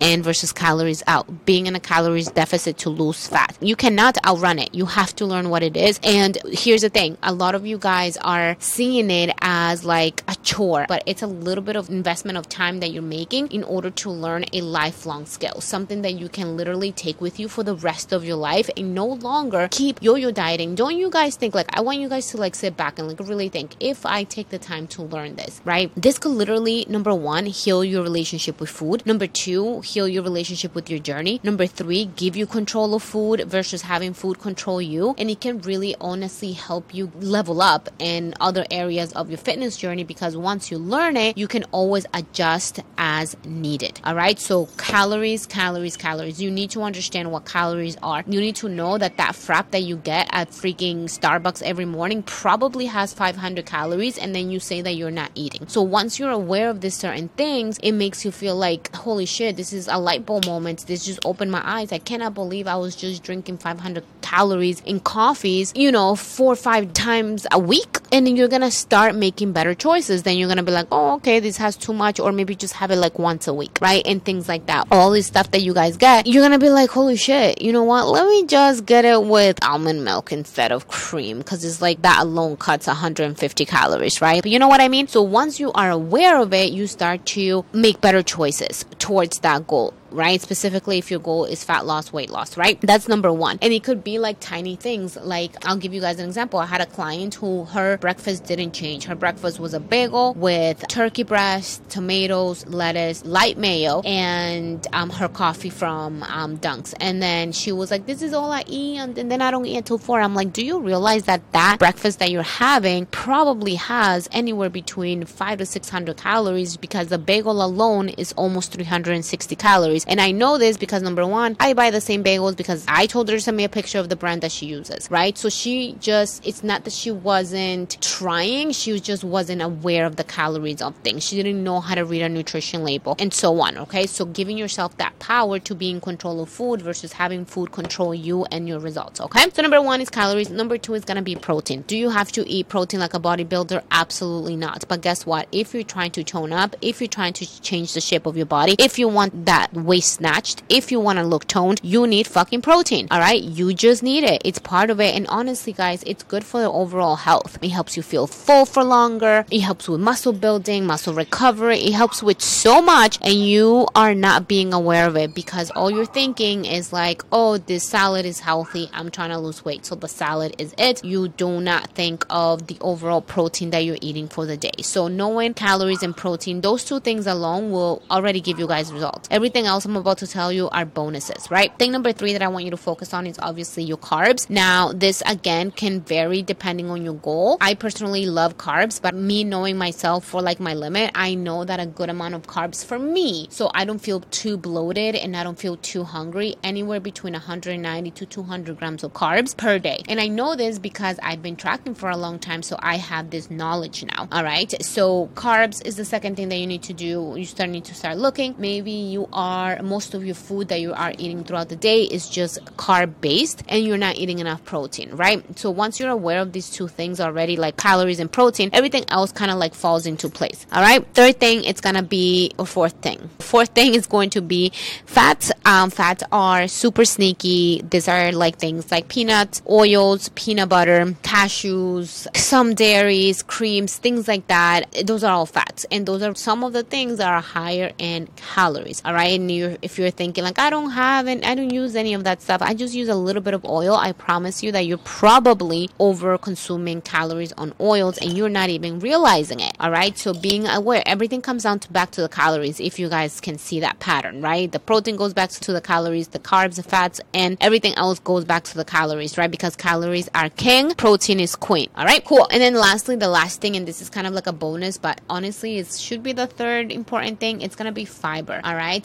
in 0.00 0.22
versus 0.22 0.52
calories 0.52 1.02
out. 1.06 1.46
Being 1.46 1.66
in 1.66 1.74
a 1.74 1.80
calories 1.80 2.30
deficit 2.30 2.76
to 2.78 2.90
lose 2.90 3.26
fat. 3.26 3.56
You 3.60 3.74
cannot 3.74 4.18
outrun 4.26 4.58
it. 4.58 4.74
You 4.74 4.86
have 4.86 5.16
to 5.16 5.26
learn 5.26 5.48
what 5.48 5.62
it 5.62 5.76
is. 5.76 5.98
And 6.02 6.36
here's 6.52 6.82
the 6.82 6.90
thing. 6.90 7.16
A 7.22 7.32
lot 7.32 7.54
of 7.54 7.66
you 7.66 7.78
guys 7.78 8.16
are 8.18 8.56
seeing 8.58 9.10
it 9.10 9.34
as 9.40 9.84
like 9.84 10.22
a 10.28 10.36
chore, 10.42 10.84
but 10.88 11.02
it's 11.06 11.22
a 11.22 11.26
little 11.26 11.64
bit 11.64 11.76
of 11.76 11.88
investment 11.88 12.36
of 12.36 12.48
time 12.48 12.80
that 12.80 12.90
you're 12.90 13.02
making 13.02 13.48
in 13.50 13.64
order 13.64 13.90
to 13.90 14.10
learn 14.10 14.44
a 14.52 14.60
lifelong 14.60 15.24
skill, 15.26 15.60
something 15.60 16.02
that 16.02 16.12
you 16.12 16.28
can 16.28 16.56
literally 16.56 16.92
take 16.92 17.20
with 17.20 17.40
you 17.40 17.48
for 17.48 17.62
the 17.62 17.74
rest 17.74 18.12
of 18.12 18.24
your 18.24 18.36
life 18.36 18.68
and 18.76 18.94
no 18.94 19.06
longer 19.06 19.68
keep 19.70 20.02
yo-yo 20.02 20.30
dieting. 20.30 20.74
Don't 20.74 20.96
you 20.96 21.10
guys 21.10 21.36
think 21.36 21.54
like 21.54 21.74
I 21.76 21.80
want 21.80 21.98
you 21.98 22.08
guys 22.08 22.28
to 22.30 22.36
like 22.36 22.54
sit 22.54 22.76
back 22.76 22.98
and 22.98 23.08
like 23.08 23.20
really 23.20 23.48
think 23.48 23.74
if 23.80 24.04
I 24.04 24.24
take 24.24 24.50
the 24.50 24.58
time 24.58 24.86
to 24.88 25.02
learn 25.02 25.36
this, 25.36 25.60
right? 25.64 25.90
This 25.96 26.18
could 26.18 26.32
literally 26.32 26.84
number 26.88 27.14
1 27.14 27.46
heal 27.46 27.82
your 27.82 28.02
relationship 28.02 28.60
with 28.60 28.70
food. 28.70 29.06
Number 29.06 29.26
2 29.34 29.80
heal 29.80 30.08
your 30.08 30.22
relationship 30.22 30.74
with 30.74 30.90
your 30.90 30.98
journey. 30.98 31.40
Number 31.42 31.66
3 31.66 32.06
give 32.16 32.36
you 32.36 32.46
control 32.46 32.94
of 32.94 33.02
food 33.02 33.44
versus 33.46 33.82
having 33.82 34.12
food 34.12 34.38
control 34.40 34.80
you 34.80 35.14
and 35.18 35.30
it 35.30 35.40
can 35.40 35.60
really 35.60 35.94
honestly 36.00 36.52
help 36.52 36.94
you 36.94 37.10
level 37.20 37.62
up 37.62 37.88
in 37.98 38.34
other 38.40 38.64
areas 38.70 39.12
of 39.12 39.28
your 39.30 39.38
fitness 39.38 39.76
journey 39.76 40.04
because 40.04 40.36
once 40.36 40.70
you 40.70 40.78
learn 40.78 41.16
it, 41.16 41.36
you 41.36 41.48
can 41.48 41.64
always 41.72 42.06
adjust 42.14 42.80
as 42.98 43.36
needed. 43.44 44.00
All 44.04 44.14
right. 44.14 44.38
So 44.38 44.66
calories, 44.78 45.46
calories, 45.46 45.96
calories. 45.96 46.40
You 46.40 46.50
need 46.50 46.70
to 46.70 46.82
understand 46.82 47.30
what 47.30 47.44
calories 47.44 47.96
are. 48.02 48.24
You 48.26 48.40
need 48.40 48.56
to 48.56 48.68
know 48.68 48.98
that 48.98 49.16
that 49.16 49.32
frap 49.34 49.70
that 49.70 49.82
you 49.82 49.96
get 49.96 50.28
at 50.30 50.50
freaking 50.50 51.04
Starbucks 51.04 51.62
every 51.62 51.84
morning 51.84 52.22
probably 52.22 52.86
has 52.86 53.12
500 53.12 53.66
calories 53.66 54.18
and 54.18 54.34
then 54.34 54.50
you 54.50 54.60
say 54.60 54.82
that 54.82 54.92
you're 54.92 55.10
not 55.10 55.30
eating. 55.34 55.66
So 55.68 55.82
once 55.82 56.18
you're 56.18 56.30
aware 56.30 56.70
of 56.70 56.80
these 56.80 56.94
certain 56.94 57.28
things, 57.30 57.78
it 57.78 57.92
makes 57.92 58.24
you 58.24 58.30
feel 58.30 58.56
like, 58.56 58.94
holy 58.94 59.19
shit, 59.26 59.56
this 59.56 59.72
is 59.72 59.88
a 59.88 59.98
light 59.98 60.26
bulb 60.26 60.46
moment. 60.46 60.86
This 60.86 61.04
just 61.04 61.20
opened 61.24 61.50
my 61.50 61.62
eyes. 61.64 61.92
I 61.92 61.98
cannot 61.98 62.34
believe 62.34 62.66
I 62.66 62.76
was 62.76 62.96
just 62.96 63.22
drinking 63.22 63.58
500 63.58 64.04
calories 64.20 64.80
in 64.80 65.00
coffees, 65.00 65.72
you 65.74 65.90
know, 65.90 66.14
four 66.14 66.52
or 66.52 66.56
five 66.56 66.92
times 66.92 67.46
a 67.50 67.58
week. 67.58 67.98
And 68.12 68.26
then 68.26 68.36
you're 68.36 68.48
to 68.48 68.70
start 68.70 69.14
making 69.14 69.52
better 69.52 69.74
choices. 69.74 70.22
Then 70.22 70.36
you're 70.36 70.52
to 70.54 70.62
be 70.62 70.72
like, 70.72 70.88
oh, 70.90 71.14
okay, 71.14 71.40
this 71.40 71.56
has 71.58 71.76
too 71.76 71.92
much. 71.92 72.20
Or 72.20 72.32
maybe 72.32 72.54
just 72.54 72.74
have 72.74 72.90
it 72.90 72.96
like 72.96 73.18
once 73.18 73.46
a 73.48 73.54
week, 73.54 73.78
right? 73.80 74.02
And 74.06 74.24
things 74.24 74.48
like 74.48 74.66
that. 74.66 74.88
All 74.90 75.10
this 75.10 75.26
stuff 75.26 75.50
that 75.52 75.62
you 75.62 75.74
guys 75.74 75.96
get, 75.96 76.26
you're 76.26 76.48
to 76.48 76.58
be 76.58 76.70
like, 76.70 76.90
holy 76.90 77.16
shit, 77.16 77.62
you 77.62 77.72
know 77.72 77.84
what? 77.84 78.08
Let 78.08 78.26
me 78.26 78.46
just 78.46 78.86
get 78.86 79.04
it 79.04 79.22
with 79.22 79.62
almond 79.64 80.04
milk 80.04 80.32
instead 80.32 80.72
of 80.72 80.88
cream. 80.88 81.38
Because 81.38 81.64
it's 81.64 81.80
like 81.80 82.02
that 82.02 82.22
alone 82.22 82.56
cuts 82.56 82.86
150 82.86 83.64
calories, 83.64 84.20
right? 84.20 84.42
But 84.42 84.50
you 84.50 84.58
know 84.58 84.68
what 84.68 84.80
I 84.80 84.88
mean? 84.88 85.06
So 85.06 85.22
once 85.22 85.60
you 85.60 85.72
are 85.72 85.90
aware 85.90 86.40
of 86.40 86.52
it, 86.52 86.72
you 86.72 86.86
start 86.86 87.24
to 87.26 87.64
make 87.72 88.00
better 88.00 88.22
choices 88.22 88.84
towards 89.00 89.40
that 89.40 89.66
goal 89.66 89.92
right? 90.12 90.40
Specifically, 90.40 90.98
if 90.98 91.10
your 91.10 91.20
goal 91.20 91.44
is 91.44 91.64
fat 91.64 91.86
loss, 91.86 92.12
weight 92.12 92.30
loss, 92.30 92.56
right? 92.56 92.80
That's 92.80 93.08
number 93.08 93.32
one. 93.32 93.58
And 93.62 93.72
it 93.72 93.84
could 93.84 94.02
be 94.04 94.18
like 94.18 94.38
tiny 94.40 94.76
things. 94.76 95.16
Like, 95.16 95.52
I'll 95.66 95.76
give 95.76 95.94
you 95.94 96.00
guys 96.00 96.18
an 96.18 96.26
example. 96.26 96.58
I 96.58 96.66
had 96.66 96.80
a 96.80 96.86
client 96.86 97.34
who 97.34 97.64
her 97.66 97.98
breakfast 97.98 98.44
didn't 98.44 98.72
change. 98.72 99.04
Her 99.04 99.14
breakfast 99.14 99.60
was 99.60 99.74
a 99.74 99.80
bagel 99.80 100.34
with 100.34 100.86
turkey 100.88 101.22
breast, 101.22 101.88
tomatoes, 101.88 102.66
lettuce, 102.66 103.24
light 103.24 103.58
mayo, 103.58 104.00
and 104.02 104.86
um, 104.92 105.10
her 105.10 105.28
coffee 105.28 105.70
from 105.70 106.22
um, 106.24 106.58
Dunks. 106.58 106.94
And 107.00 107.22
then 107.22 107.52
she 107.52 107.72
was 107.72 107.90
like, 107.90 108.06
This 108.06 108.22
is 108.22 108.32
all 108.32 108.52
I 108.52 108.64
eat. 108.66 108.98
And 108.98 109.30
then 109.30 109.42
I 109.42 109.50
don't 109.50 109.66
eat 109.66 109.76
until 109.76 109.98
four. 109.98 110.20
I'm 110.20 110.34
like, 110.34 110.52
Do 110.52 110.64
you 110.64 110.80
realize 110.80 111.24
that 111.24 111.42
that 111.52 111.78
breakfast 111.78 112.18
that 112.18 112.30
you're 112.30 112.42
having 112.42 113.06
probably 113.06 113.76
has 113.76 114.28
anywhere 114.32 114.70
between 114.70 115.24
five 115.24 115.58
to 115.58 115.66
600 115.66 116.16
calories 116.16 116.76
because 116.76 117.08
the 117.08 117.18
bagel 117.18 117.62
alone 117.64 118.08
is 118.10 118.32
almost 118.32 118.72
360 118.72 119.56
calories? 119.56 119.99
And 120.06 120.20
I 120.20 120.30
know 120.32 120.58
this 120.58 120.76
because 120.76 121.02
number 121.02 121.26
one, 121.26 121.56
I 121.60 121.74
buy 121.74 121.90
the 121.90 122.00
same 122.00 122.22
bagels 122.24 122.56
because 122.56 122.84
I 122.88 123.06
told 123.06 123.28
her 123.28 123.36
to 123.36 123.40
send 123.40 123.56
me 123.56 123.64
a 123.64 123.68
picture 123.68 123.98
of 123.98 124.08
the 124.08 124.16
brand 124.16 124.42
that 124.42 124.52
she 124.52 124.66
uses, 124.66 125.10
right? 125.10 125.36
So 125.36 125.48
she 125.48 125.96
just, 126.00 126.46
it's 126.46 126.62
not 126.62 126.84
that 126.84 126.92
she 126.92 127.10
wasn't 127.10 128.00
trying, 128.00 128.72
she 128.72 128.98
just 129.00 129.24
wasn't 129.24 129.62
aware 129.62 130.06
of 130.06 130.16
the 130.16 130.24
calories 130.24 130.82
of 130.82 130.94
things. 130.96 131.24
She 131.24 131.36
didn't 131.36 131.62
know 131.62 131.80
how 131.80 131.94
to 131.94 132.04
read 132.04 132.22
a 132.22 132.28
nutrition 132.28 132.84
label 132.84 133.16
and 133.18 133.32
so 133.32 133.60
on, 133.60 133.78
okay? 133.78 134.06
So 134.06 134.24
giving 134.24 134.58
yourself 134.58 134.96
that 134.98 135.18
power 135.18 135.58
to 135.58 135.74
be 135.74 135.90
in 135.90 136.00
control 136.00 136.40
of 136.40 136.48
food 136.48 136.82
versus 136.82 137.12
having 137.12 137.44
food 137.44 137.72
control 137.72 138.14
you 138.14 138.44
and 138.46 138.68
your 138.68 138.80
results, 138.80 139.20
okay? 139.20 139.50
So 139.52 139.62
number 139.62 139.80
one 139.80 140.00
is 140.00 140.10
calories. 140.10 140.50
Number 140.50 140.78
two 140.78 140.94
is 140.94 141.04
gonna 141.04 141.22
be 141.22 141.36
protein. 141.36 141.82
Do 141.86 141.96
you 141.96 142.10
have 142.10 142.32
to 142.32 142.48
eat 142.48 142.68
protein 142.68 143.00
like 143.00 143.14
a 143.14 143.20
bodybuilder? 143.20 143.82
Absolutely 143.90 144.56
not. 144.56 144.84
But 144.88 145.00
guess 145.00 145.26
what? 145.26 145.48
If 145.52 145.74
you're 145.74 145.82
trying 145.82 146.10
to 146.12 146.24
tone 146.24 146.52
up, 146.52 146.76
if 146.82 147.00
you're 147.00 147.08
trying 147.08 147.32
to 147.34 147.62
change 147.62 147.94
the 147.94 148.00
shape 148.00 148.26
of 148.26 148.36
your 148.36 148.46
body, 148.46 148.76
if 148.78 148.98
you 148.98 149.08
want 149.08 149.46
that 149.46 149.72
waist 149.90 150.12
snatched, 150.18 150.62
if 150.68 150.92
you 150.92 151.00
want 151.00 151.18
to 151.18 151.24
look 151.24 151.46
toned, 151.46 151.80
you 151.82 152.06
need 152.06 152.26
fucking 152.36 152.62
protein. 152.62 153.08
All 153.10 153.18
right. 153.18 153.42
You 153.58 153.74
just 153.74 154.02
need 154.10 154.22
it. 154.22 154.40
It's 154.44 154.60
part 154.60 154.88
of 154.90 155.00
it. 155.00 155.16
And 155.16 155.26
honestly, 155.38 155.72
guys, 155.72 156.04
it's 156.06 156.22
good 156.22 156.44
for 156.44 156.60
the 156.60 156.70
overall 156.70 157.16
health. 157.16 157.58
It 157.60 157.70
helps 157.70 157.96
you 157.96 158.02
feel 158.02 158.26
full 158.28 158.66
for 158.66 158.84
longer. 158.84 159.44
It 159.50 159.60
helps 159.60 159.88
with 159.88 160.00
muscle 160.00 160.32
building, 160.32 160.86
muscle 160.86 161.14
recovery. 161.14 161.78
It 161.88 161.94
helps 162.02 162.22
with 162.22 162.40
so 162.40 162.80
much. 162.80 163.18
And 163.20 163.34
you 163.34 163.88
are 163.96 164.14
not 164.14 164.46
being 164.46 164.72
aware 164.72 165.06
of 165.08 165.16
it 165.16 165.34
because 165.34 165.72
all 165.72 165.90
you're 165.90 166.14
thinking 166.20 166.64
is 166.64 166.92
like, 166.92 167.24
oh, 167.32 167.58
this 167.58 167.82
salad 167.82 168.24
is 168.24 168.38
healthy. 168.40 168.88
I'm 168.92 169.10
trying 169.10 169.30
to 169.30 169.38
lose 169.38 169.64
weight. 169.64 169.84
So 169.86 169.96
the 169.96 170.08
salad 170.08 170.54
is 170.58 170.72
it. 170.78 171.04
You 171.04 171.28
do 171.28 171.60
not 171.60 171.90
think 171.98 172.24
of 172.30 172.68
the 172.68 172.78
overall 172.80 173.22
protein 173.22 173.70
that 173.70 173.84
you're 173.84 173.98
eating 174.00 174.28
for 174.28 174.46
the 174.46 174.56
day. 174.56 174.78
So 174.82 175.08
knowing 175.08 175.54
calories 175.54 176.04
and 176.04 176.16
protein, 176.16 176.60
those 176.60 176.84
two 176.84 177.00
things 177.00 177.26
alone 177.26 177.72
will 177.72 178.02
already 178.08 178.40
give 178.40 178.58
you 178.60 178.68
guys 178.68 178.92
results. 178.92 179.28
Everything 179.32 179.66
else 179.66 179.79
else 179.80 179.86
I'm 179.86 179.96
about 179.96 180.18
to 180.18 180.26
tell 180.26 180.52
you 180.52 180.68
are 180.68 180.84
bonuses, 180.84 181.50
right? 181.50 181.76
Thing 181.78 181.92
number 181.92 182.12
three 182.12 182.34
that 182.34 182.42
I 182.42 182.48
want 182.48 182.66
you 182.66 182.70
to 182.70 182.76
focus 182.76 183.14
on 183.14 183.26
is 183.26 183.38
obviously 183.38 183.82
your 183.82 183.96
carbs. 183.96 184.50
Now, 184.50 184.92
this 184.92 185.22
again 185.24 185.70
can 185.70 186.02
vary 186.02 186.42
depending 186.42 186.90
on 186.90 187.02
your 187.02 187.14
goal. 187.14 187.56
I 187.62 187.74
personally 187.74 188.26
love 188.26 188.58
carbs, 188.58 189.00
but 189.00 189.14
me 189.14 189.42
knowing 189.42 189.78
myself 189.78 190.24
for 190.26 190.42
like 190.42 190.60
my 190.60 190.74
limit, 190.74 191.12
I 191.14 191.34
know 191.34 191.64
that 191.64 191.80
a 191.80 191.86
good 191.86 192.10
amount 192.10 192.34
of 192.34 192.42
carbs 192.42 192.84
for 192.84 192.98
me, 192.98 193.46
so 193.50 193.70
I 193.74 193.86
don't 193.86 194.00
feel 194.00 194.20
too 194.20 194.58
bloated 194.58 195.14
and 195.14 195.34
I 195.34 195.44
don't 195.44 195.58
feel 195.58 195.76
too 195.76 196.04
hungry, 196.04 196.56
anywhere 196.62 197.00
between 197.00 197.32
190 197.32 198.10
to 198.10 198.26
200 198.26 198.78
grams 198.78 199.02
of 199.02 199.14
carbs 199.14 199.56
per 199.56 199.78
day. 199.78 200.02
And 200.08 200.20
I 200.20 200.28
know 200.28 200.56
this 200.56 200.78
because 200.78 201.18
I've 201.22 201.42
been 201.42 201.56
tracking 201.56 201.94
for 201.94 202.10
a 202.10 202.16
long 202.18 202.38
time, 202.38 202.62
so 202.62 202.76
I 202.80 202.96
have 202.96 203.30
this 203.30 203.50
knowledge 203.50 204.04
now. 204.04 204.28
All 204.30 204.44
right. 204.44 204.70
So 204.84 205.28
carbs 205.34 205.84
is 205.86 205.96
the 205.96 206.04
second 206.04 206.36
thing 206.36 206.50
that 206.50 206.56
you 206.56 206.66
need 206.66 206.82
to 206.82 206.92
do. 206.92 207.34
You 207.36 207.46
start 207.46 207.70
need 207.70 207.84
to 207.86 207.94
start 207.94 208.18
looking. 208.18 208.54
Maybe 208.58 208.90
you 208.90 209.28
are 209.32 209.69
most 209.82 210.14
of 210.14 210.24
your 210.24 210.34
food 210.34 210.68
that 210.68 210.80
you 210.80 210.92
are 210.92 211.12
eating 211.18 211.44
throughout 211.44 211.68
the 211.68 211.76
day 211.76 212.04
is 212.04 212.28
just 212.28 212.64
carb 212.76 213.14
based 213.20 213.62
and 213.68 213.84
you're 213.84 213.98
not 213.98 214.16
eating 214.16 214.38
enough 214.38 214.64
protein, 214.64 215.10
right? 215.12 215.44
So 215.58 215.70
once 215.70 216.00
you're 216.00 216.10
aware 216.10 216.40
of 216.40 216.52
these 216.52 216.70
two 216.70 216.88
things 216.88 217.20
already, 217.20 217.56
like 217.56 217.76
calories 217.76 218.20
and 218.20 218.30
protein, 218.30 218.70
everything 218.72 219.04
else 219.08 219.32
kind 219.32 219.50
of 219.50 219.58
like 219.58 219.74
falls 219.74 220.06
into 220.06 220.28
place. 220.28 220.66
All 220.72 220.82
right. 220.82 221.06
Third 221.14 221.40
thing, 221.40 221.64
it's 221.64 221.80
gonna 221.80 222.02
be 222.02 222.52
or 222.58 222.66
fourth 222.66 222.94
thing. 223.02 223.30
Fourth 223.40 223.70
thing 223.70 223.94
is 223.94 224.06
going 224.06 224.30
to 224.30 224.40
be 224.42 224.70
fats. 225.06 225.50
Um, 225.64 225.90
fats 225.90 226.22
are 226.30 226.68
super 226.68 227.04
sneaky. 227.04 227.82
These 227.82 228.06
are 228.06 228.30
like 228.32 228.58
things 228.58 228.90
like 228.90 229.08
peanuts, 229.08 229.60
oils, 229.68 230.28
peanut 230.30 230.68
butter, 230.68 231.04
cashews, 231.22 232.26
some 232.36 232.74
dairies, 232.74 233.42
creams, 233.42 233.96
things 233.96 234.28
like 234.28 234.46
that. 234.46 234.84
Those 235.04 235.24
are 235.24 235.32
all 235.32 235.46
fats, 235.46 235.84
and 235.90 236.06
those 236.06 236.22
are 236.22 236.34
some 236.34 236.62
of 236.62 236.72
the 236.72 236.84
things 236.84 237.18
that 237.18 237.28
are 237.28 237.40
higher 237.40 237.92
in 237.98 238.28
calories. 238.36 239.02
All 239.04 239.14
right, 239.14 239.38
and 239.38 239.46
you're, 239.60 239.76
if 239.82 239.98
you're 239.98 240.10
thinking 240.10 240.44
like 240.44 240.58
I 240.58 240.70
don't 240.70 240.90
have 240.90 241.26
and 241.26 241.44
I 241.44 241.54
don't 241.54 241.70
use 241.70 241.94
any 241.94 242.14
of 242.14 242.24
that 242.24 242.42
stuff, 242.42 242.62
I 242.62 242.74
just 242.74 242.94
use 242.94 243.08
a 243.08 243.14
little 243.14 243.42
bit 243.42 243.54
of 243.54 243.64
oil. 243.64 243.94
I 243.94 244.12
promise 244.12 244.62
you 244.62 244.72
that 244.72 244.86
you're 244.86 244.98
probably 244.98 245.90
over 245.98 246.36
consuming 246.38 247.02
calories 247.02 247.52
on 247.52 247.74
oils, 247.80 248.18
and 248.18 248.36
you're 248.36 248.48
not 248.60 248.70
even 248.70 248.98
realizing 249.00 249.60
it. 249.60 249.74
All 249.78 249.90
right, 249.90 250.16
so 250.16 250.32
being 250.32 250.66
aware, 250.66 251.02
everything 251.06 251.42
comes 251.42 251.62
down 251.64 251.78
to 251.80 251.92
back 251.92 252.10
to 252.12 252.22
the 252.22 252.28
calories. 252.28 252.80
If 252.80 252.98
you 252.98 253.08
guys 253.08 253.40
can 253.40 253.58
see 253.58 253.80
that 253.80 253.98
pattern, 254.00 254.42
right? 254.42 254.70
The 254.70 254.80
protein 254.80 255.16
goes 255.16 255.34
back 255.34 255.50
to 255.50 255.72
the 255.72 255.80
calories, 255.80 256.28
the 256.28 256.38
carbs, 256.38 256.76
the 256.76 256.82
fats, 256.82 257.20
and 257.34 257.56
everything 257.60 257.94
else 257.94 258.18
goes 258.18 258.44
back 258.44 258.64
to 258.64 258.76
the 258.76 258.84
calories, 258.84 259.36
right? 259.38 259.50
Because 259.50 259.76
calories 259.76 260.28
are 260.34 260.48
king, 260.48 260.94
protein 260.94 261.40
is 261.40 261.54
queen. 261.54 261.88
All 261.96 262.04
right, 262.04 262.24
cool. 262.24 262.46
And 262.50 262.60
then 262.60 262.74
lastly, 262.74 263.16
the 263.16 263.28
last 263.28 263.60
thing, 263.60 263.76
and 263.76 263.86
this 263.86 264.00
is 264.00 264.10
kind 264.10 264.26
of 264.26 264.32
like 264.32 264.46
a 264.46 264.52
bonus, 264.52 264.98
but 264.98 265.20
honestly, 265.28 265.78
it 265.78 265.88
should 265.92 266.22
be 266.22 266.32
the 266.32 266.46
third 266.46 266.90
important 266.90 267.40
thing. 267.40 267.60
It's 267.60 267.76
gonna 267.76 267.92
be 267.92 268.04
fiber. 268.04 268.60
All 268.64 268.74
right, 268.74 269.04